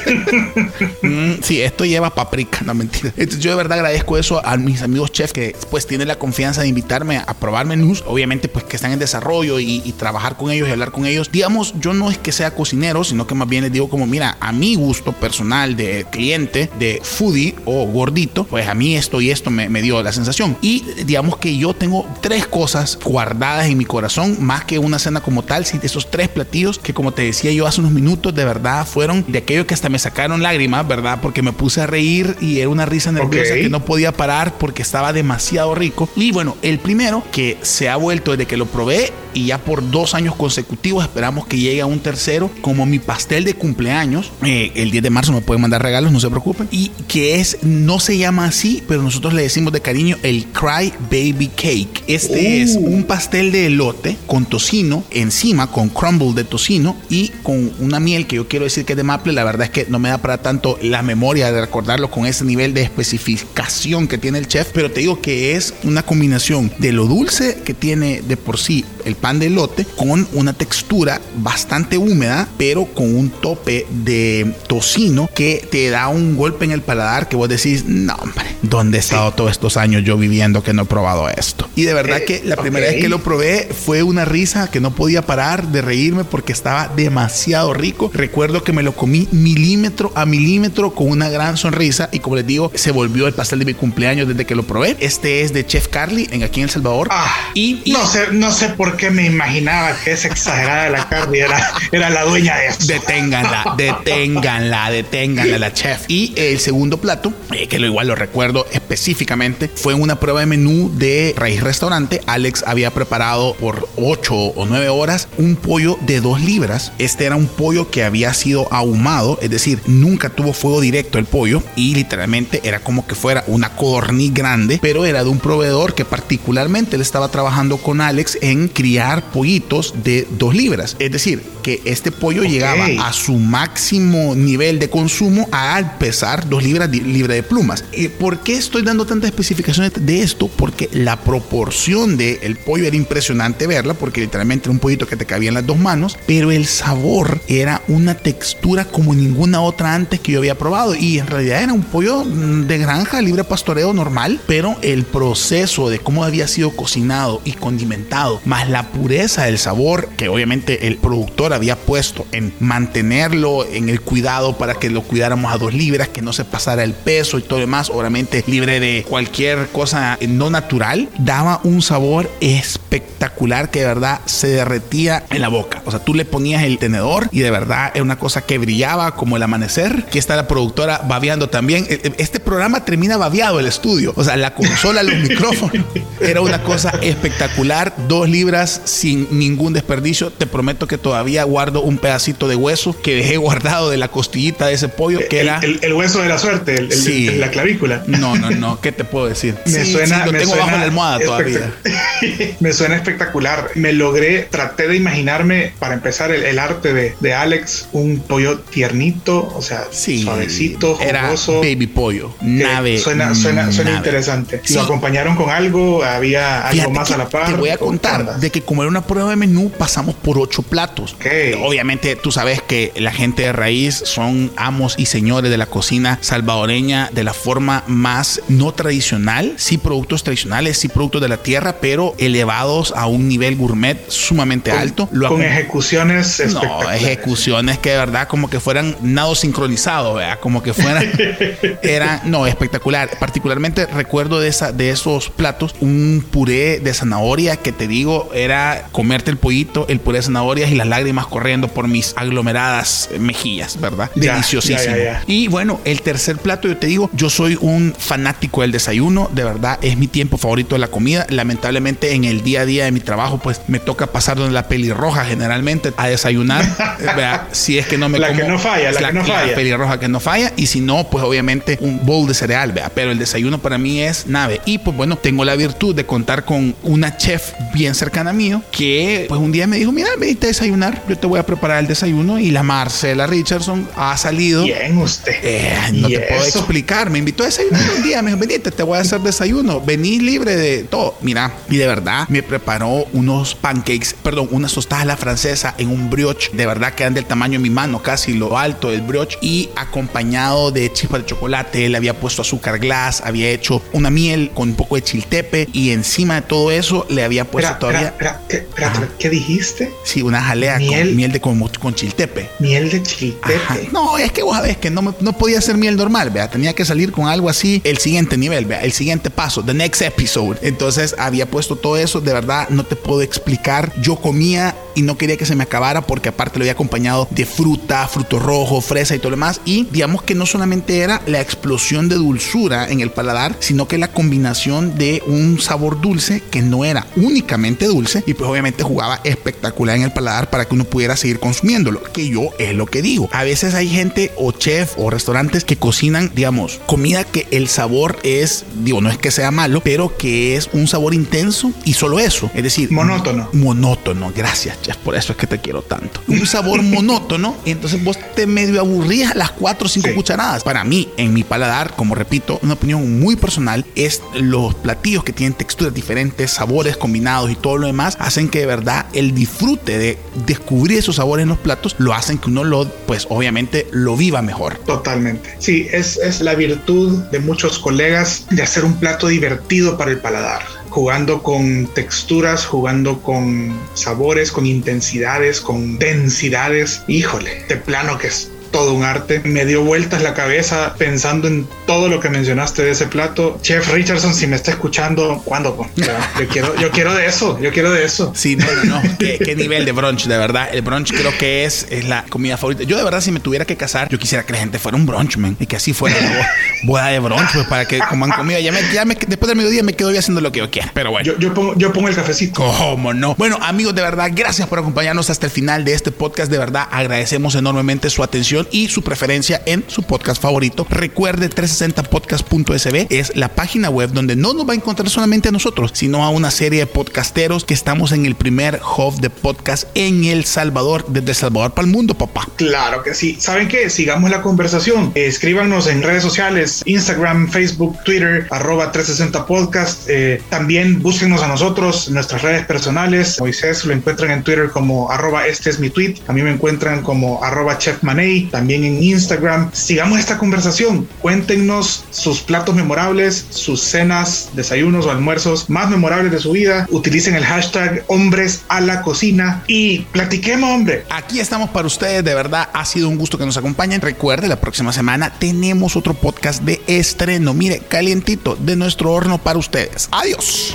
mm, 1.01 1.33
sí, 1.41 1.61
esto 1.61 1.85
lleva 1.85 2.09
paprika, 2.13 2.59
no 2.65 2.73
mentira. 2.73 3.09
Entonces, 3.17 3.39
yo 3.39 3.51
de 3.51 3.57
verdad 3.57 3.77
agradezco 3.79 4.17
eso 4.17 4.45
a 4.45 4.57
mis 4.57 4.81
amigos 4.81 5.11
chefs 5.11 5.33
que 5.33 5.55
pues 5.69 5.87
tienen 5.87 6.07
la 6.07 6.17
confianza 6.17 6.61
de 6.61 6.67
invitarme 6.67 7.17
a 7.17 7.33
probar 7.33 7.65
menús. 7.65 8.03
Obviamente, 8.07 8.47
pues 8.47 8.65
que 8.65 8.75
están 8.75 8.91
en 8.91 8.99
desarrollo 8.99 9.59
y, 9.59 9.81
y 9.85 9.91
trabajar 9.93 10.37
con 10.37 10.51
ellos 10.51 10.67
y 10.67 10.71
hablar 10.71 10.91
con 10.91 11.05
ellos. 11.05 11.31
Digamos, 11.31 11.73
yo 11.79 11.93
no 11.93 12.09
es 12.11 12.17
que 12.17 12.31
sea 12.31 12.51
cocinero, 12.51 13.03
sino 13.03 13.27
que 13.27 13.35
más 13.35 13.47
bien 13.47 13.63
les 13.63 13.71
digo 13.71 13.89
como, 13.89 14.05
mira, 14.07 14.37
a 14.39 14.51
mi 14.51 14.75
gusto 14.75 15.11
personal 15.13 15.75
de 15.75 16.05
cliente, 16.11 16.69
de 16.79 16.99
foodie 17.03 17.55
o 17.65 17.85
gordito, 17.85 18.43
pues 18.45 18.67
a 18.67 18.73
mí 18.73 18.95
esto 18.95 19.21
y 19.21 19.31
esto 19.31 19.49
me, 19.49 19.69
me 19.69 19.81
dio 19.81 20.01
la 20.03 20.11
sensación. 20.11 20.57
Y 20.61 20.83
digamos 21.05 21.37
que 21.37 21.57
yo 21.57 21.73
tengo 21.73 22.07
tres 22.21 22.47
cosas 22.47 22.84
guardadas 23.03 23.67
en 23.67 23.77
mi 23.77 23.85
corazón, 23.85 24.37
más 24.39 24.65
que 24.65 24.79
una 24.79 24.99
cena 24.99 25.21
como 25.21 25.43
tal, 25.43 25.65
sí, 25.65 25.79
esos 25.83 26.09
tres 26.09 26.29
platillos 26.29 26.79
que 26.79 26.93
como 26.93 27.11
te 27.11 27.23
decía 27.23 27.51
yo 27.51 27.67
hace 27.67 27.81
unos 27.81 27.91
minutos, 27.91 28.33
de 28.33 28.45
verdad 28.45 28.85
fueron 28.85 29.25
de 29.27 29.39
aquello 29.39 29.67
que 29.67 29.73
hasta 29.73 29.89
me 29.89 29.99
sacaron 29.99 30.41
lágrimas, 30.41 30.87
¿verdad? 30.87 31.19
Porque 31.21 31.41
me 31.41 31.53
puse 31.53 31.81
a 31.81 31.87
reír 31.87 32.35
y 32.41 32.59
era 32.59 32.69
una 32.69 32.85
risa 32.85 33.11
nerviosa 33.11 33.55
que 33.55 33.69
no 33.69 33.83
podía 33.83 34.11
parar 34.11 34.57
porque 34.57 34.81
estaba 34.81 35.13
demasiado 35.13 35.75
rico. 35.75 36.09
Y 36.15 36.31
bueno, 36.31 36.57
el 36.61 36.79
primero 36.79 37.23
que 37.31 37.57
se 37.61 37.89
ha 37.89 37.95
vuelto 37.95 38.31
desde 38.31 38.45
que 38.45 38.57
lo 38.57 38.65
probé 38.65 39.11
y 39.35 39.47
ya 39.47 39.59
por 39.59 39.91
dos 39.91 40.15
años 40.15 40.33
consecutivos 40.35 41.03
esperamos 41.03 41.45
que 41.45 41.57
llegue 41.57 41.81
a 41.81 41.85
un 41.85 41.99
tercero 41.99 42.49
como 42.61 42.85
mi 42.85 42.99
pastel 42.99 43.43
de 43.43 43.53
cumpleaños. 43.53 44.31
Eh, 44.43 44.71
el 44.75 44.89
10 44.89 45.03
de 45.03 45.09
marzo 45.09 45.33
me 45.33 45.41
pueden 45.41 45.61
mandar 45.61 45.83
regalos, 45.83 46.11
no 46.11 46.19
se 46.19 46.29
preocupen. 46.29 46.67
Y 46.71 46.89
que 47.07 47.39
es, 47.39 47.57
no 47.61 47.99
se 47.99 48.17
llama 48.17 48.45
así, 48.45 48.81
pero 48.87 49.03
nosotros 49.03 49.33
le 49.33 49.43
decimos 49.43 49.73
de 49.73 49.81
cariño 49.81 50.17
el 50.23 50.45
Cry 50.47 50.93
Baby 51.11 51.49
Cake. 51.55 52.03
Este 52.07 52.61
es 52.61 52.75
un 52.75 53.03
pastel 53.03 53.51
de 53.51 53.67
elote 53.67 54.17
con 54.25 54.45
tocino 54.45 55.03
encima, 55.11 55.71
con 55.71 55.89
crumble 55.89 56.33
de 56.33 56.43
tocino 56.45 56.95
y 57.09 57.29
con 57.43 57.73
una 57.79 57.99
miel 57.99 58.25
que 58.25 58.37
yo 58.37 58.47
quiero 58.47 58.63
decir 58.63 58.85
que 58.85 58.93
es 58.93 58.97
de 58.97 59.03
maple. 59.03 59.33
La 59.33 59.43
verdad 59.43 59.65
es 59.65 59.69
que 59.69 59.85
no 59.89 59.99
me 59.99 60.09
da 60.09 60.17
para 60.17 60.37
tanto 60.37 60.79
la 60.81 61.01
memoria 61.01 61.51
de 61.51 61.59
recordarlo 61.59 62.09
con 62.09 62.25
ese 62.25 62.45
nivel 62.45 62.73
de 62.73 62.83
especificación 62.83 64.07
que 64.07 64.17
tiene 64.17 64.37
el 64.37 64.47
chef, 64.47 64.69
pero 64.73 64.91
te 64.91 65.01
digo 65.01 65.21
que 65.21 65.55
es 65.55 65.73
una 65.83 66.03
combinación 66.03 66.71
de 66.79 66.93
lo 66.93 67.05
dulce 67.05 67.61
que 67.65 67.73
tiene 67.73 68.21
de 68.21 68.37
por 68.37 68.57
sí 68.57 68.85
el 69.03 69.15
pan 69.25 69.39
de 69.39 69.47
elote 69.47 69.87
con 69.97 70.27
una 70.33 70.53
textura 70.53 71.19
bastante 71.37 71.97
húmeda, 71.97 72.47
pero 72.59 72.85
con 72.85 73.15
un 73.15 73.31
tope 73.31 73.87
de 73.89 74.53
tocino 74.67 75.27
que 75.33 75.67
te 75.71 75.89
da 75.89 76.09
un 76.09 76.37
golpe 76.37 76.63
en 76.63 76.69
el 76.69 76.83
paladar 76.83 77.27
que 77.27 77.35
vos 77.35 77.49
decís, 77.49 77.85
no 77.87 78.13
hombre, 78.17 78.45
¿dónde 78.69 78.97
he 78.97 78.99
estado 78.99 79.31
todos 79.33 79.51
estos 79.51 79.77
años 79.77 80.03
yo 80.03 80.17
viviendo 80.17 80.63
que 80.63 80.73
no 80.73 80.83
he 80.83 80.85
probado 80.85 81.29
esto? 81.29 81.69
Y 81.75 81.83
de 81.83 81.93
verdad 81.93 82.17
Eh, 82.19 82.25
que 82.25 82.41
la 82.43 82.55
primera 82.55 82.87
vez 82.87 83.01
que 83.01 83.09
lo 83.09 83.19
probé 83.23 83.69
fue 83.85 84.03
una 84.03 84.25
risa 84.25 84.69
que 84.71 84.79
no 84.79 84.91
podía 84.95 85.21
parar 85.21 85.67
de 85.67 85.81
reírme 85.81 86.23
porque 86.23 86.51
estaba 86.53 86.87
demasiado 86.95 87.73
rico. 87.73 88.11
Recuerdo 88.13 88.63
que 88.63 88.71
me 88.73 88.83
lo 88.83 88.93
comí 88.95 89.27
milímetro 89.31 90.11
a 90.15 90.25
milímetro 90.25 90.93
con 90.93 91.09
una 91.09 91.29
gran 91.29 91.57
sonrisa 91.57 92.09
y 92.11 92.19
como 92.19 92.35
les 92.37 92.45
digo, 92.47 92.71
se 92.75 92.91
volvió 92.91 93.27
el 93.27 93.33
pastel 93.33 93.59
de 93.59 93.65
mi 93.65 93.73
cumpleaños 93.73 94.27
desde 94.27 94.45
que 94.45 94.55
lo 94.55 94.63
probé. 94.63 94.95
Este 94.99 95.41
es 95.41 95.53
de 95.53 95.65
Chef 95.65 95.87
Carly 95.87 96.27
en 96.31 96.43
aquí 96.43 96.59
en 96.61 96.65
El 96.65 96.69
Salvador. 96.69 97.07
Ah, 97.11 97.33
y, 97.53 97.81
y- 97.83 97.91
no 97.91 98.05
sé, 98.07 98.27
no 98.31 98.51
sé 98.51 98.69
por 98.69 98.97
qué 98.97 99.09
me 99.09 99.25
imaginaba 99.25 99.95
que 100.03 100.11
esa 100.13 100.27
exagerada 100.27 100.83
de 100.85 100.89
la 100.91 101.09
carne 101.09 101.39
era, 101.39 101.71
era 101.91 102.09
la 102.09 102.23
dueña 102.23 102.55
de 102.57 102.67
esto. 102.67 102.85
Deténganla, 102.85 103.75
deténganla, 103.77 104.89
deténganla 104.91 105.57
la 105.59 105.73
chef. 105.73 106.03
Y 106.07 106.33
el 106.35 106.59
segundo 106.59 106.97
plato, 106.99 107.33
eh, 107.51 107.67
que 107.67 107.79
lo 107.79 107.87
igual 107.87 108.07
lo 108.07 108.15
recuerdo 108.15 108.54
específicamente, 108.71 109.69
fue 109.73 109.93
una 109.93 110.19
prueba 110.19 110.39
de 110.39 110.45
menú 110.45 110.91
de 110.95 111.33
Raíz 111.35 111.61
Restaurante. 111.61 112.21
Alex 112.27 112.63
había 112.65 112.91
preparado 112.91 113.55
por 113.55 113.89
8 113.97 114.33
o 114.33 114.65
9 114.65 114.89
horas 114.89 115.27
un 115.37 115.55
pollo 115.57 115.97
de 116.05 116.21
2 116.21 116.41
libras. 116.41 116.93
Este 116.97 117.25
era 117.25 117.35
un 117.35 117.47
pollo 117.47 117.89
que 117.91 118.03
había 118.03 118.33
sido 118.33 118.71
ahumado, 118.71 119.39
es 119.41 119.49
decir, 119.49 119.81
nunca 119.87 120.29
tuvo 120.29 120.53
fuego 120.53 120.79
directo 120.79 121.17
el 121.17 121.25
pollo 121.25 121.63
y 121.75 121.95
literalmente 121.95 122.61
era 122.63 122.79
como 122.79 123.07
que 123.07 123.15
fuera 123.15 123.43
una 123.47 123.75
codorniz 123.75 124.33
grande, 124.33 124.79
pero 124.81 125.05
era 125.05 125.23
de 125.23 125.29
un 125.29 125.39
proveedor 125.39 125.95
que 125.95 126.05
particularmente 126.05 126.97
le 126.97 127.03
estaba 127.03 127.29
trabajando 127.29 127.77
con 127.77 128.01
Alex 128.01 128.37
en 128.41 128.67
criar 128.67 129.31
pollitos 129.31 129.93
de 130.03 130.27
2 130.37 130.55
libras. 130.55 130.95
Es 130.99 131.11
decir, 131.11 131.41
que 131.63 131.81
este 131.85 132.11
pollo 132.11 132.43
llegaba 132.43 132.85
a 132.99 133.11
su 133.11 133.33
máximo 133.33 134.35
nivel 134.35 134.77
de 134.77 134.89
consumo 134.89 135.47
al 135.51 135.97
pesar 135.97 136.47
2 136.47 136.63
libras 136.63 136.89
libre 136.91 137.33
de 137.33 137.43
plumas. 137.43 137.83
¿Y 137.91 138.07
por 138.09 138.34
qué 138.43 138.55
estoy 138.55 138.81
dando 138.81 139.05
tantas 139.05 139.29
especificaciones 139.29 139.93
de 139.99 140.21
esto? 140.21 140.47
Porque 140.47 140.89
la 140.91 141.17
proporción 141.21 142.17
del 142.17 142.55
pollo 142.57 142.85
era 142.85 142.95
impresionante 142.95 143.67
verla, 143.67 143.93
porque 143.93 144.21
literalmente 144.21 144.65
era 144.65 144.71
un 144.71 144.79
pollito 144.79 145.07
que 145.07 145.15
te 145.15 145.25
cabía 145.25 145.49
en 145.49 145.55
las 145.55 145.65
dos 145.65 145.77
manos, 145.77 146.17
pero 146.25 146.51
el 146.51 146.65
sabor 146.65 147.41
era 147.47 147.81
una 147.87 148.15
textura 148.15 148.85
como 148.85 149.13
ninguna 149.13 149.61
otra 149.61 149.93
antes 149.93 150.19
que 150.19 150.33
yo 150.33 150.39
había 150.39 150.57
probado. 150.57 150.95
Y 150.95 151.19
en 151.19 151.27
realidad 151.27 151.63
era 151.63 151.73
un 151.73 151.83
pollo 151.83 152.23
mm, 152.23 152.67
de 152.67 152.77
granja, 152.77 153.21
libre 153.21 153.43
pastoreo 153.43 153.93
normal, 153.93 154.39
pero 154.47 154.75
el 154.81 155.03
proceso 155.03 155.89
de 155.89 155.99
cómo 155.99 156.23
había 156.23 156.47
sido 156.47 156.71
cocinado 156.71 157.41
y 157.45 157.53
condimentado, 157.53 158.41
más 158.45 158.69
la 158.69 158.89
pureza 158.91 159.45
del 159.45 159.57
sabor 159.57 160.09
que 160.17 160.29
obviamente 160.29 160.87
el 160.87 160.97
productor 160.97 161.53
había 161.53 161.75
puesto 161.75 162.25
en 162.31 162.53
mantenerlo 162.59 163.65
en 163.65 163.89
el 163.89 164.01
cuidado 164.01 164.57
para 164.57 164.75
que 164.75 164.89
lo 164.89 165.01
cuidáramos 165.01 165.53
a 165.53 165.57
dos 165.57 165.73
libras, 165.73 166.09
que 166.09 166.21
no 166.21 166.33
se 166.33 166.45
pasara 166.45 166.83
el 166.83 166.93
peso 166.93 167.37
y 167.37 167.41
todo 167.41 167.59
lo 167.59 167.65
demás. 167.65 167.89
Obviamente 167.89 168.24
totalmente 168.25 168.51
libre 168.51 168.79
de 168.79 169.05
cualquier 169.07 169.67
cosa 169.67 170.17
no 170.27 170.49
natural, 170.49 171.09
daba 171.17 171.61
un 171.63 171.81
sabor 171.81 172.29
espectacular 172.41 173.69
que 173.69 173.79
de 173.79 173.85
verdad 173.85 174.21
se 174.25 174.47
derretía 174.47 175.23
en 175.29 175.41
la 175.41 175.47
boca. 175.47 175.81
O 175.85 175.91
sea, 175.91 175.99
tú 175.99 176.13
le 176.13 176.25
ponías 176.25 176.63
el 176.63 176.77
tenedor 176.77 177.27
y 177.31 177.39
de 177.39 177.51
verdad 177.51 177.91
era 177.93 178.03
una 178.03 178.17
cosa 178.17 178.41
que 178.41 178.57
brillaba 178.57 179.15
como 179.15 179.37
el 179.37 179.43
amanecer. 179.43 180.05
Aquí 180.07 180.17
está 180.17 180.35
la 180.35 180.47
productora 180.47 181.01
babeando 181.07 181.49
también. 181.49 181.85
E, 181.89 181.99
e, 182.03 182.13
este 182.17 182.39
programa 182.39 182.85
termina 182.85 183.17
babeado 183.17 183.59
el 183.59 183.67
estudio. 183.67 184.13
O 184.15 184.23
sea, 184.23 184.35
la 184.37 184.53
consola, 184.53 185.03
los 185.03 185.15
micrófonos. 185.15 185.85
Era 186.21 186.41
una 186.41 186.63
cosa 186.63 186.91
espectacular. 187.01 187.93
Dos 188.07 188.29
libras 188.29 188.81
sin 188.85 189.27
ningún 189.37 189.73
desperdicio. 189.73 190.31
Te 190.31 190.45
prometo 190.45 190.87
que 190.87 190.97
todavía 190.97 191.43
guardo 191.43 191.81
un 191.81 191.97
pedacito 191.97 192.47
de 192.47 192.55
hueso 192.55 192.99
que 193.01 193.15
dejé 193.15 193.37
guardado 193.37 193.89
de 193.89 193.97
la 193.97 194.07
costillita 194.07 194.67
de 194.67 194.73
ese 194.73 194.89
pollo 194.89 195.19
que 195.29 195.41
el, 195.41 195.47
era. 195.47 195.59
El, 195.59 195.93
hueso 195.93 196.21
de 196.21 196.29
la 196.29 196.37
suerte, 196.37 196.75
el, 196.75 196.91
Sí. 196.91 197.29
la 197.31 197.49
clavícula. 197.49 198.03
No, 198.19 198.35
no, 198.35 198.49
no. 198.51 198.79
¿Qué 198.81 198.91
te 198.91 199.03
puedo 199.03 199.27
decir? 199.27 199.55
Me 199.65 199.83
Sí, 199.83 199.91
suena. 199.93 200.19
sí, 200.19 200.25
lo 200.25 200.31
me 200.31 200.39
tengo 200.39 200.51
suena 200.51 200.65
bajo 200.65 200.77
la 200.77 200.83
almohada 200.83 201.19
todavía. 201.19 201.73
me 202.59 202.73
suena 202.73 202.95
espectacular. 202.95 203.69
Me 203.75 203.93
logré, 203.93 204.43
traté 204.49 204.87
de 204.87 204.95
imaginarme, 204.95 205.73
para 205.79 205.93
empezar, 205.95 206.31
el, 206.31 206.43
el 206.43 206.59
arte 206.59 206.93
de, 206.93 207.15
de 207.19 207.33
Alex, 207.33 207.89
un 207.91 208.19
pollo 208.19 208.59
tiernito, 208.59 209.51
o 209.55 209.61
sea, 209.61 209.85
Sí. 209.91 210.23
suavecito, 210.23 210.99
Era 211.01 211.23
jugoso. 211.25 211.59
baby 211.61 211.87
pollo. 211.87 212.33
Nave. 212.41 212.97
Suena, 212.99 213.33
suena, 213.35 213.71
suena 213.71 213.91
nave. 213.91 213.97
interesante. 213.97 214.61
Sí. 214.63 214.73
Lo 214.75 214.81
acompañaron 214.81 215.35
con 215.35 215.49
algo, 215.49 216.03
había 216.03 216.61
algo 216.67 216.71
Fíjate 216.73 216.93
más 216.93 217.11
a 217.11 217.17
la 217.17 217.29
par. 217.29 217.47
Te 217.47 217.53
voy 217.53 217.69
a 217.69 217.75
¿o 217.75 217.79
contar 217.79 218.39
de 218.39 218.49
que 218.51 218.61
como 218.61 218.81
era 218.83 218.89
una 218.89 219.05
prueba 219.05 219.29
de 219.29 219.35
menú, 219.35 219.71
pasamos 219.77 220.15
por 220.15 220.37
ocho 220.39 220.61
platos. 220.61 221.13
Ok. 221.15 221.25
Obviamente 221.63 222.15
tú 222.15 222.31
sabes 222.31 222.61
que 222.61 222.91
la 222.95 223.11
gente 223.11 223.43
de 223.43 223.51
raíz 223.53 223.95
son 224.05 224.51
amos 224.55 224.95
y 224.97 225.05
señores 225.07 225.51
de 225.51 225.57
la 225.57 225.65
cocina 225.65 226.17
salvadoreña 226.21 227.09
de 227.13 227.23
la 227.23 227.33
forma 227.33 227.83
más 227.87 228.04
no 228.49 228.71
tradicional. 228.73 229.53
Sí 229.57 229.77
productos 229.77 230.23
tradicionales, 230.23 230.77
sí 230.77 230.87
productos 230.89 231.21
de 231.21 231.27
la 231.29 231.37
tierra, 231.37 231.77
pero 231.81 232.13
elevados 232.19 232.93
a 232.95 233.07
un 233.07 233.27
nivel 233.27 233.55
gourmet 233.55 233.97
sumamente 234.09 234.69
Con- 234.71 234.79
alto. 234.79 235.09
Lo 235.11 235.29
con 235.29 235.41
ejecuciones 235.41 236.41
no, 236.53 236.91
ejecuciones 236.91 237.79
que 237.79 237.91
de 237.91 237.97
verdad 237.97 238.27
como 238.27 238.49
que 238.49 238.59
fueran 238.59 238.95
nado 239.01 239.33
sincronizado, 239.35 240.13
¿verdad? 240.15 240.39
Como 240.39 240.61
que 240.61 240.73
fueran 240.73 241.03
era 241.81 242.21
no 242.25 242.45
espectacular. 242.45 243.09
Particularmente 243.19 243.85
recuerdo 243.87 244.39
de 244.39 244.49
esa 244.49 244.71
de 244.71 244.89
esos 244.91 245.29
platos 245.29 245.75
un 245.79 246.23
puré 246.29 246.79
de 246.79 246.93
zanahoria 246.93 247.57
que 247.57 247.71
te 247.71 247.87
digo 247.87 248.29
era 248.33 248.87
comerte 248.91 249.31
el 249.31 249.37
pollito, 249.37 249.85
el 249.89 249.99
puré 249.99 250.19
de 250.19 250.23
zanahorias 250.23 250.71
y 250.71 250.75
las 250.75 250.87
lágrimas 250.87 251.25
corriendo 251.27 251.67
por 251.67 251.87
mis 251.87 252.13
aglomeradas 252.15 253.09
mejillas, 253.19 253.79
¿verdad? 253.79 254.11
Ya, 254.15 254.33
Deliciosísimo. 254.33 254.95
ya, 254.95 254.97
ya, 254.97 255.03
ya. 255.03 255.23
Y 255.27 255.47
bueno, 255.47 255.79
el 255.85 256.01
tercer 256.01 256.37
plato 256.37 256.67
yo 256.67 256.77
te 256.77 256.87
digo, 256.87 257.09
yo 257.13 257.29
soy 257.29 257.57
un 257.59 257.94
fanático 257.97 258.61
del 258.61 258.71
desayuno, 258.71 259.29
de 259.33 259.43
verdad 259.43 259.79
es 259.81 259.97
mi 259.97 260.07
tiempo 260.07 260.37
favorito 260.37 260.75
de 260.75 260.79
la 260.79 260.87
comida. 260.87 261.25
Lamentablemente 261.29 262.13
en 262.13 262.23
el 262.25 262.43
día 262.43 262.61
a 262.61 262.65
día 262.65 262.85
de 262.85 262.91
mi 262.91 262.99
trabajo 262.99 263.39
pues 263.39 263.61
me 263.67 263.79
toca 263.79 264.07
pasar 264.07 264.37
donde 264.37 264.53
la 264.53 264.67
pelirroja 264.67 265.25
generalmente 265.25 265.93
a 265.97 266.07
desayunar, 266.07 266.65
¿verdad? 266.99 267.43
si 267.51 267.77
es 267.77 267.87
que 267.87 267.97
no 267.97 268.09
me 268.09 268.19
La 268.19 268.27
como 268.29 268.39
que 268.41 268.47
no 268.47 268.59
falla, 268.59 268.91
la 268.91 269.07
que 269.07 269.13
no 269.13 269.25
falla. 269.25 269.55
pelirroja 269.55 269.99
que 269.99 270.07
no 270.07 270.19
falla 270.19 270.51
y 270.55 270.67
si 270.67 270.81
no 270.81 271.07
pues 271.09 271.23
obviamente 271.23 271.77
un 271.81 272.05
bowl 272.05 272.27
de 272.27 272.33
cereal, 272.33 272.71
¿verdad? 272.71 272.91
pero 272.93 273.11
el 273.11 273.19
desayuno 273.19 273.59
para 273.59 273.77
mí 273.77 274.01
es 274.01 274.27
nave 274.27 274.61
y 274.65 274.77
pues 274.79 274.95
bueno, 274.95 275.17
tengo 275.17 275.45
la 275.45 275.55
virtud 275.55 275.95
de 275.95 276.05
contar 276.05 276.45
con 276.45 276.75
una 276.83 277.17
chef 277.17 277.53
bien 277.73 277.95
cercana 277.95 278.29
a 278.31 278.33
mío 278.33 278.61
que 278.71 279.25
pues 279.27 279.39
un 279.39 279.51
día 279.51 279.67
me 279.67 279.77
dijo, 279.77 279.91
mira, 279.91 280.09
venite 280.19 280.47
a 280.47 280.49
desayunar, 280.49 281.01
yo 281.07 281.17
te 281.17 281.27
voy 281.27 281.39
a 281.39 281.45
preparar 281.45 281.79
el 281.79 281.87
desayuno 281.87 282.39
y 282.39 282.51
la 282.51 282.63
Marcela 282.63 283.27
Richardson 283.27 283.87
ha 283.95 284.15
salido 284.17 284.63
Bien, 284.63 284.97
usted. 284.97 285.33
eh, 285.43 285.77
no 285.93 286.09
¿Y 286.09 286.13
te 286.13 286.19
puedo 286.21 286.43
explicar. 286.45 287.09
Me 287.09 287.19
invitó 287.19 287.43
a 287.43 287.47
desayunar 287.47 287.81
un 287.95 288.03
día. 288.03 288.21
Me 288.21 288.31
dijo, 288.31 288.39
venite, 288.39 288.71
te 288.71 288.83
voy 288.83 288.97
a 288.97 289.01
hacer 289.01 289.21
desayuno. 289.21 289.81
Vení 289.81 290.19
libre 290.19 290.55
de 290.55 290.83
todo. 290.83 291.15
Mira, 291.21 291.53
y 291.69 291.77
de 291.77 291.87
verdad 291.87 292.27
me 292.29 292.43
preparó 292.43 293.05
unos 293.13 293.55
pancakes, 293.55 294.15
perdón, 294.23 294.47
unas 294.51 294.73
tostadas 294.73 295.03
a 295.03 295.07
la 295.07 295.17
francesa 295.17 295.75
en 295.77 295.89
un 295.89 296.09
brioche. 296.09 296.49
De 296.53 296.65
verdad 296.65 296.93
que 296.93 297.03
eran 297.03 297.13
del 297.13 297.25
tamaño 297.25 297.53
de 297.53 297.59
mi 297.59 297.69
mano, 297.69 298.01
casi 298.01 298.33
lo 298.33 298.57
alto 298.57 298.89
del 298.89 299.01
brioche. 299.01 299.37
Y 299.41 299.69
acompañado 299.75 300.71
de 300.71 300.91
chispas 300.91 301.21
de 301.21 301.25
chocolate. 301.27 301.89
Le 301.89 301.97
había 301.97 302.19
puesto 302.19 302.41
azúcar 302.41 302.79
glass, 302.79 303.21
había 303.25 303.49
hecho 303.49 303.81
una 303.93 304.09
miel 304.09 304.51
con 304.53 304.69
un 304.69 304.75
poco 304.75 304.95
de 304.95 305.03
chiltepe. 305.03 305.67
Y 305.73 305.91
encima 305.91 306.35
de 306.35 306.41
todo 306.43 306.71
eso 306.71 307.05
le 307.09 307.23
había 307.23 307.45
puesto 307.45 307.71
Espera, 307.71 307.79
todavía, 307.79 308.07
espera, 308.09 308.31
espera, 308.31 308.47
¿qué, 308.49 308.57
espérate, 308.57 308.97
Ajá. 308.97 309.07
¿qué 309.19 309.29
dijiste? 309.29 309.91
sí, 310.03 310.21
una 310.21 310.41
jalea 310.41 310.77
Miel. 310.77 311.07
con 311.07 311.15
miel 311.15 311.31
de 311.31 311.41
con, 311.41 311.59
con 311.79 311.95
chiltepe. 311.95 312.49
Miel 312.59 312.89
de 312.89 313.01
chiltete. 313.03 313.55
Ajá. 313.55 313.77
No, 313.91 314.17
es 314.17 314.31
que 314.31 314.43
vos 314.43 314.55
sabés 314.55 314.77
que 314.77 314.89
no, 314.89 315.15
no 315.19 315.33
podía 315.37 315.61
ser 315.61 315.77
miel 315.77 315.95
normal, 315.95 316.29
vea. 316.29 316.49
Tenía 316.49 316.73
que 316.73 316.85
salir 316.85 317.11
con 317.11 317.27
algo 317.27 317.49
así, 317.49 317.74
el 317.83 317.97
siguiente 317.97 318.37
nivel, 318.37 318.65
vea, 318.65 318.81
el 318.81 318.91
siguiente 318.91 319.29
paso, 319.29 319.63
the 319.63 319.73
next 319.73 320.01
episode. 320.01 320.57
Entonces 320.61 321.15
había 321.17 321.49
puesto 321.49 321.75
todo 321.75 321.97
eso, 321.97 322.21
de 322.21 322.33
verdad 322.33 322.69
no 322.69 322.85
te 322.85 322.95
puedo 322.95 323.21
explicar. 323.21 323.93
Yo 324.01 324.15
comía 324.17 324.75
y 324.95 325.01
no 325.01 325.17
quería 325.17 325.37
que 325.37 325.45
se 325.45 325.55
me 325.55 325.63
acabara 325.63 326.01
porque 326.01 326.29
aparte 326.29 326.57
lo 326.57 326.63
había 326.63 326.71
acompañado 326.73 327.27
de 327.31 327.45
fruta, 327.45 328.07
fruto 328.07 328.39
rojo, 328.39 328.81
fresa 328.81 329.15
y 329.15 329.19
todo 329.19 329.31
lo 329.31 329.37
demás. 329.37 329.61
Y 329.65 329.87
digamos 329.91 330.23
que 330.23 330.35
no 330.35 330.45
solamente 330.45 330.99
era 330.99 331.21
la 331.25 331.41
explosión 331.41 332.09
de 332.09 332.15
dulzura 332.15 332.89
en 332.89 333.01
el 333.01 333.11
paladar, 333.11 333.55
sino 333.59 333.87
que 333.87 333.97
la 333.97 334.11
combinación 334.11 334.97
de 334.97 335.21
un 335.27 335.59
sabor 335.59 336.01
dulce 336.01 336.41
que 336.49 336.61
no 336.61 336.85
era 336.85 337.07
únicamente 337.15 337.85
dulce 337.85 338.23
y 338.25 338.33
pues 338.33 338.49
obviamente 338.49 338.83
jugaba 338.83 339.19
espectacular 339.23 339.97
en 339.97 340.03
el 340.03 340.13
paladar 340.13 340.49
para 340.49 340.65
que 340.65 340.75
uno 340.75 340.85
pudiera 340.85 341.17
seguir 341.17 341.39
consumiéndolo, 341.39 342.01
que 342.03 342.29
yo 342.29 342.49
es 342.57 342.73
lo 342.73 342.85
que 342.85 343.01
digo. 343.01 343.29
A 343.31 343.43
veces 343.43 343.73
hay 343.73 343.89
gente 343.89 344.31
o 344.37 344.51
chef 344.51 344.93
o 344.97 345.09
restaurantes 345.09 345.63
que 345.63 345.77
cocinan, 345.77 346.31
digamos, 346.33 346.79
comida 346.85 347.23
que 347.23 347.47
el 347.51 347.64
sabor 347.67 348.17
es, 348.23 348.65
digo, 348.83 349.01
no 349.01 349.09
es 349.09 349.17
que 349.17 349.31
sea 349.31 349.51
malo, 349.51 349.81
pero 349.81 350.15
que 350.17 350.55
es 350.55 350.69
un 350.73 350.87
sabor 350.87 351.13
intenso 351.13 351.71
y 351.83 351.93
solo 351.93 352.19
eso, 352.19 352.49
es 352.53 352.63
decir, 352.63 352.91
Monótono. 352.91 353.49
monótono. 353.53 354.31
Gracias, 354.35 354.81
chef, 354.81 354.97
por 354.97 355.15
eso 355.15 355.33
es 355.33 355.37
que 355.37 355.47
te 355.47 355.59
quiero 355.59 355.81
tanto. 355.81 356.21
Un 356.27 356.45
sabor 356.45 356.81
monótono 356.83 357.55
y 357.65 357.71
entonces 357.71 358.03
vos 358.03 358.17
te 358.35 358.45
medio 358.47 358.79
aburrías 358.79 359.31
a 359.31 359.35
las 359.35 359.51
4 359.51 359.85
o 359.85 359.89
5 359.89 360.07
Sí. 360.09 360.13
cucharadas. 360.13 360.63
Para 360.63 360.83
mí, 360.83 361.09
en 361.17 361.33
mi 361.33 361.43
paladar, 361.43 361.95
como 361.95 362.15
repito, 362.15 362.59
una 362.61 362.73
opinión 362.73 363.19
muy 363.19 363.35
personal, 363.35 363.85
es 363.95 364.21
los 364.35 364.75
platillos 364.75 365.23
que 365.23 365.33
tienen 365.33 365.53
texturas 365.53 365.93
diferentes, 365.93 366.51
sabores 366.51 366.97
combinados 366.97 367.49
y 367.51 367.55
todo 367.55 367.77
lo 367.77 367.87
demás, 367.87 368.17
hacen 368.19 368.49
que 368.49 368.59
de 368.59 368.65
verdad 368.65 369.05
el 369.13 369.33
disfrute 369.33 369.97
de 369.97 370.17
descubrir 370.45 370.99
esos 370.99 371.15
sabores 371.15 371.43
en 371.43 371.49
los 371.49 371.57
platos 371.57 371.95
lo 371.97 372.13
hacen 372.13 372.37
que 372.37 372.49
uno 372.49 372.63
lo, 372.63 372.87
pues 373.07 373.25
obviamente, 373.29 373.87
lo 373.91 374.15
viva 374.15 374.41
mejor. 374.41 374.77
Totalmente. 374.85 375.55
Sí, 375.59 375.87
es, 375.91 376.17
es 376.17 376.41
la 376.41 376.55
virtud 376.55 377.19
de 377.31 377.39
muchos 377.45 377.79
colegas 377.79 378.45
de 378.49 378.63
hacer 378.63 378.83
un 378.83 378.99
plato 378.99 379.27
divertido 379.27 379.97
para 379.97 380.11
el 380.11 380.19
paladar. 380.19 380.63
Jugando 380.89 381.43
con 381.43 381.87
texturas, 381.93 382.65
jugando 382.65 383.21
con 383.21 383.77
sabores, 383.93 384.51
con 384.51 384.65
intensidades, 384.65 385.61
con 385.61 385.97
densidades. 385.99 387.03
Híjole, 387.07 387.63
de 387.67 387.77
plano 387.77 388.17
que 388.17 388.27
es 388.27 388.51
todo 388.75 388.93
un 388.93 389.05
arte. 389.05 389.39
Me 389.45 389.65
dio 389.65 389.83
vueltas 389.85 390.21
la 390.21 390.33
cabeza 390.33 390.95
pensando 390.97 391.47
en 391.47 391.65
todo 391.87 392.09
lo 392.09 392.19
que 392.19 392.29
mencionaste 392.29 392.83
de 392.83 392.91
ese 392.91 393.07
plato. 393.07 393.57
Chef 393.61 393.89
Richardson, 393.93 394.33
si 394.33 394.47
me 394.47 394.57
está 394.57 394.71
escuchando, 394.71 395.41
¿cuándo? 395.45 395.77
po? 395.77 395.89
Yo, 395.95 396.05
quiero, 396.49 396.75
yo 396.75 396.91
quiero 396.91 397.13
de 397.13 397.25
eso, 397.25 397.57
yo 397.61 397.71
quiero 397.71 397.91
de 397.93 398.03
eso. 398.03 398.33
Sí, 398.35 398.57
no, 398.57 398.65
no, 398.83 398.83
no. 399.01 399.17
¿Qué, 399.17 399.39
qué 399.39 399.55
nivel 399.55 399.85
de 399.85 399.93
brunch, 399.93 400.25
de 400.25 400.37
verdad. 400.37 400.67
El 400.73 400.81
brunch 400.81 401.13
creo 401.13 401.31
que 401.37 401.63
es, 401.63 401.87
es 401.89 402.03
la 402.09 402.25
comida 402.25 402.57
favorita. 402.57 402.83
Yo 402.83 402.97
de 402.97 403.03
verdad, 403.05 403.21
si 403.21 403.31
me 403.31 403.39
tuviera 403.39 403.63
que 403.63 403.77
casar, 403.77 404.09
yo 404.09 404.19
quisiera 404.19 404.45
que 404.45 404.51
la 404.51 404.59
gente 404.59 404.77
fuera 404.77 404.97
un 404.97 405.05
brunch, 405.05 405.37
man. 405.37 405.55
Y 405.57 405.67
que 405.67 405.77
así 405.77 405.93
fuera 405.93 406.19
la 406.19 406.27
bo- 406.27 406.45
boda 406.83 407.07
de 407.07 407.19
brunch, 407.19 407.53
pues 407.53 407.67
para 407.67 407.85
que 407.87 407.99
coman 407.99 408.31
comida. 408.31 408.59
Ya, 408.59 408.73
me, 408.73 408.81
ya 408.93 409.05
me- 409.05 409.15
después 409.15 409.47
del 409.47 409.55
mediodía 409.55 409.83
me 409.83 409.93
quedo 409.93 410.11
yo 410.11 410.19
haciendo 410.19 410.41
lo 410.41 410.51
que 410.51 410.59
yo 410.59 410.69
quiera. 410.69 410.91
Pero 410.93 411.11
bueno. 411.11 411.25
Yo, 411.25 411.39
yo, 411.39 411.53
pongo, 411.53 411.75
yo 411.77 411.93
pongo 411.93 412.09
el 412.09 412.15
cafecito. 412.15 412.61
¿Cómo 412.61 413.13
no? 413.13 413.35
Bueno, 413.35 413.57
amigos, 413.61 413.95
de 413.95 414.01
verdad, 414.01 414.29
gracias 414.35 414.67
por 414.67 414.79
acompañarnos 414.79 415.29
hasta 415.29 415.45
el 415.45 415.51
final 415.53 415.85
de 415.85 415.93
este 415.93 416.11
podcast. 416.11 416.51
De 416.51 416.57
verdad, 416.57 416.89
agradecemos 416.91 417.55
enormemente 417.55 418.09
su 418.09 418.21
atención 418.21 418.64
y 418.71 418.87
su 418.87 419.01
preferencia 419.01 419.61
en 419.65 419.83
su 419.87 420.03
podcast 420.03 420.41
favorito. 420.41 420.85
Recuerde 420.89 421.49
360podcast.sb 421.49 423.07
es 423.09 423.35
la 423.35 423.49
página 423.49 423.89
web 423.89 424.11
donde 424.11 424.35
no 424.35 424.53
nos 424.53 424.67
va 424.67 424.73
a 424.73 424.75
encontrar 424.75 425.09
solamente 425.09 425.49
a 425.49 425.51
nosotros, 425.51 425.91
sino 425.93 426.23
a 426.23 426.29
una 426.29 426.51
serie 426.51 426.79
de 426.79 426.85
podcasteros 426.87 427.65
que 427.65 427.73
estamos 427.73 428.11
en 428.11 428.25
el 428.25 428.35
primer 428.35 428.79
hub 428.97 429.19
de 429.19 429.29
podcast 429.29 429.87
en 429.95 430.25
El 430.25 430.45
Salvador, 430.45 431.05
desde 431.07 431.29
El 431.29 431.35
Salvador 431.35 431.73
para 431.73 431.87
el 431.87 431.93
mundo, 431.93 432.13
papá. 432.13 432.47
Claro 432.55 433.03
que 433.03 433.13
sí. 433.13 433.37
¿Saben 433.39 433.67
qué? 433.67 433.89
Sigamos 433.89 434.29
la 434.29 434.41
conversación. 434.41 435.11
Escríbanos 435.15 435.87
en 435.87 436.01
redes 436.01 436.23
sociales, 436.23 436.81
Instagram, 436.85 437.49
Facebook, 437.49 437.97
Twitter, 438.03 438.47
arroba 438.51 438.91
360 438.91 439.45
Podcast. 439.45 440.09
Eh, 440.09 440.41
también 440.49 441.01
búsquenos 441.01 441.41
a 441.41 441.47
nosotros, 441.47 442.09
nuestras 442.09 442.41
redes 442.41 442.65
personales. 442.65 443.39
Moisés 443.39 443.85
lo 443.85 443.93
encuentran 443.93 444.31
en 444.31 444.43
Twitter 444.43 444.69
como 444.69 445.11
arroba 445.11 445.47
este 445.47 445.69
es 445.69 445.79
mi 445.79 445.89
tweet. 445.89 446.15
A 446.27 446.33
mí 446.33 446.41
me 446.41 446.51
encuentran 446.51 447.01
como 447.01 447.43
arroba 447.43 447.77
Chef 447.77 448.03
Manei. 448.03 448.47
También 448.55 448.85
en 448.85 449.03
Instagram. 449.03 449.69
Sigamos 449.73 450.17
esta 450.17 450.37
conversación. 450.37 451.05
Cuéntenos 451.21 452.05
sus 452.09 452.39
platos 452.39 452.73
memorables, 452.73 453.45
sus 453.49 453.81
cenas, 453.81 454.51
desayunos 454.53 455.05
o 455.05 455.11
almuerzos 455.11 455.69
más 455.69 455.89
memorables 455.89 456.31
de 456.31 456.39
su 456.39 456.53
vida. 456.53 456.87
Utilicen 456.89 457.35
el 457.35 457.43
hashtag 457.43 458.05
hombres 458.07 458.63
a 458.69 458.79
la 458.79 459.01
cocina 459.01 459.61
y 459.67 459.99
platiquemos, 460.13 460.69
hombre. 460.69 461.03
Aquí 461.09 461.41
estamos 461.41 461.69
para 461.71 461.85
ustedes, 461.85 462.23
de 462.23 462.33
verdad 462.33 462.69
ha 462.71 462.85
sido 462.85 463.09
un 463.09 463.17
gusto 463.17 463.37
que 463.37 463.45
nos 463.45 463.57
acompañen. 463.57 463.99
Recuerde, 463.99 464.47
la 464.47 464.61
próxima 464.61 464.93
semana 464.93 465.33
tenemos 465.37 465.97
otro 465.97 466.13
podcast 466.13 466.63
de 466.63 466.81
estreno. 466.87 467.53
Mire, 467.53 467.79
calientito 467.79 468.55
de 468.55 468.77
nuestro 468.77 469.11
horno 469.11 469.37
para 469.37 469.59
ustedes. 469.59 470.07
Adiós. 470.13 470.73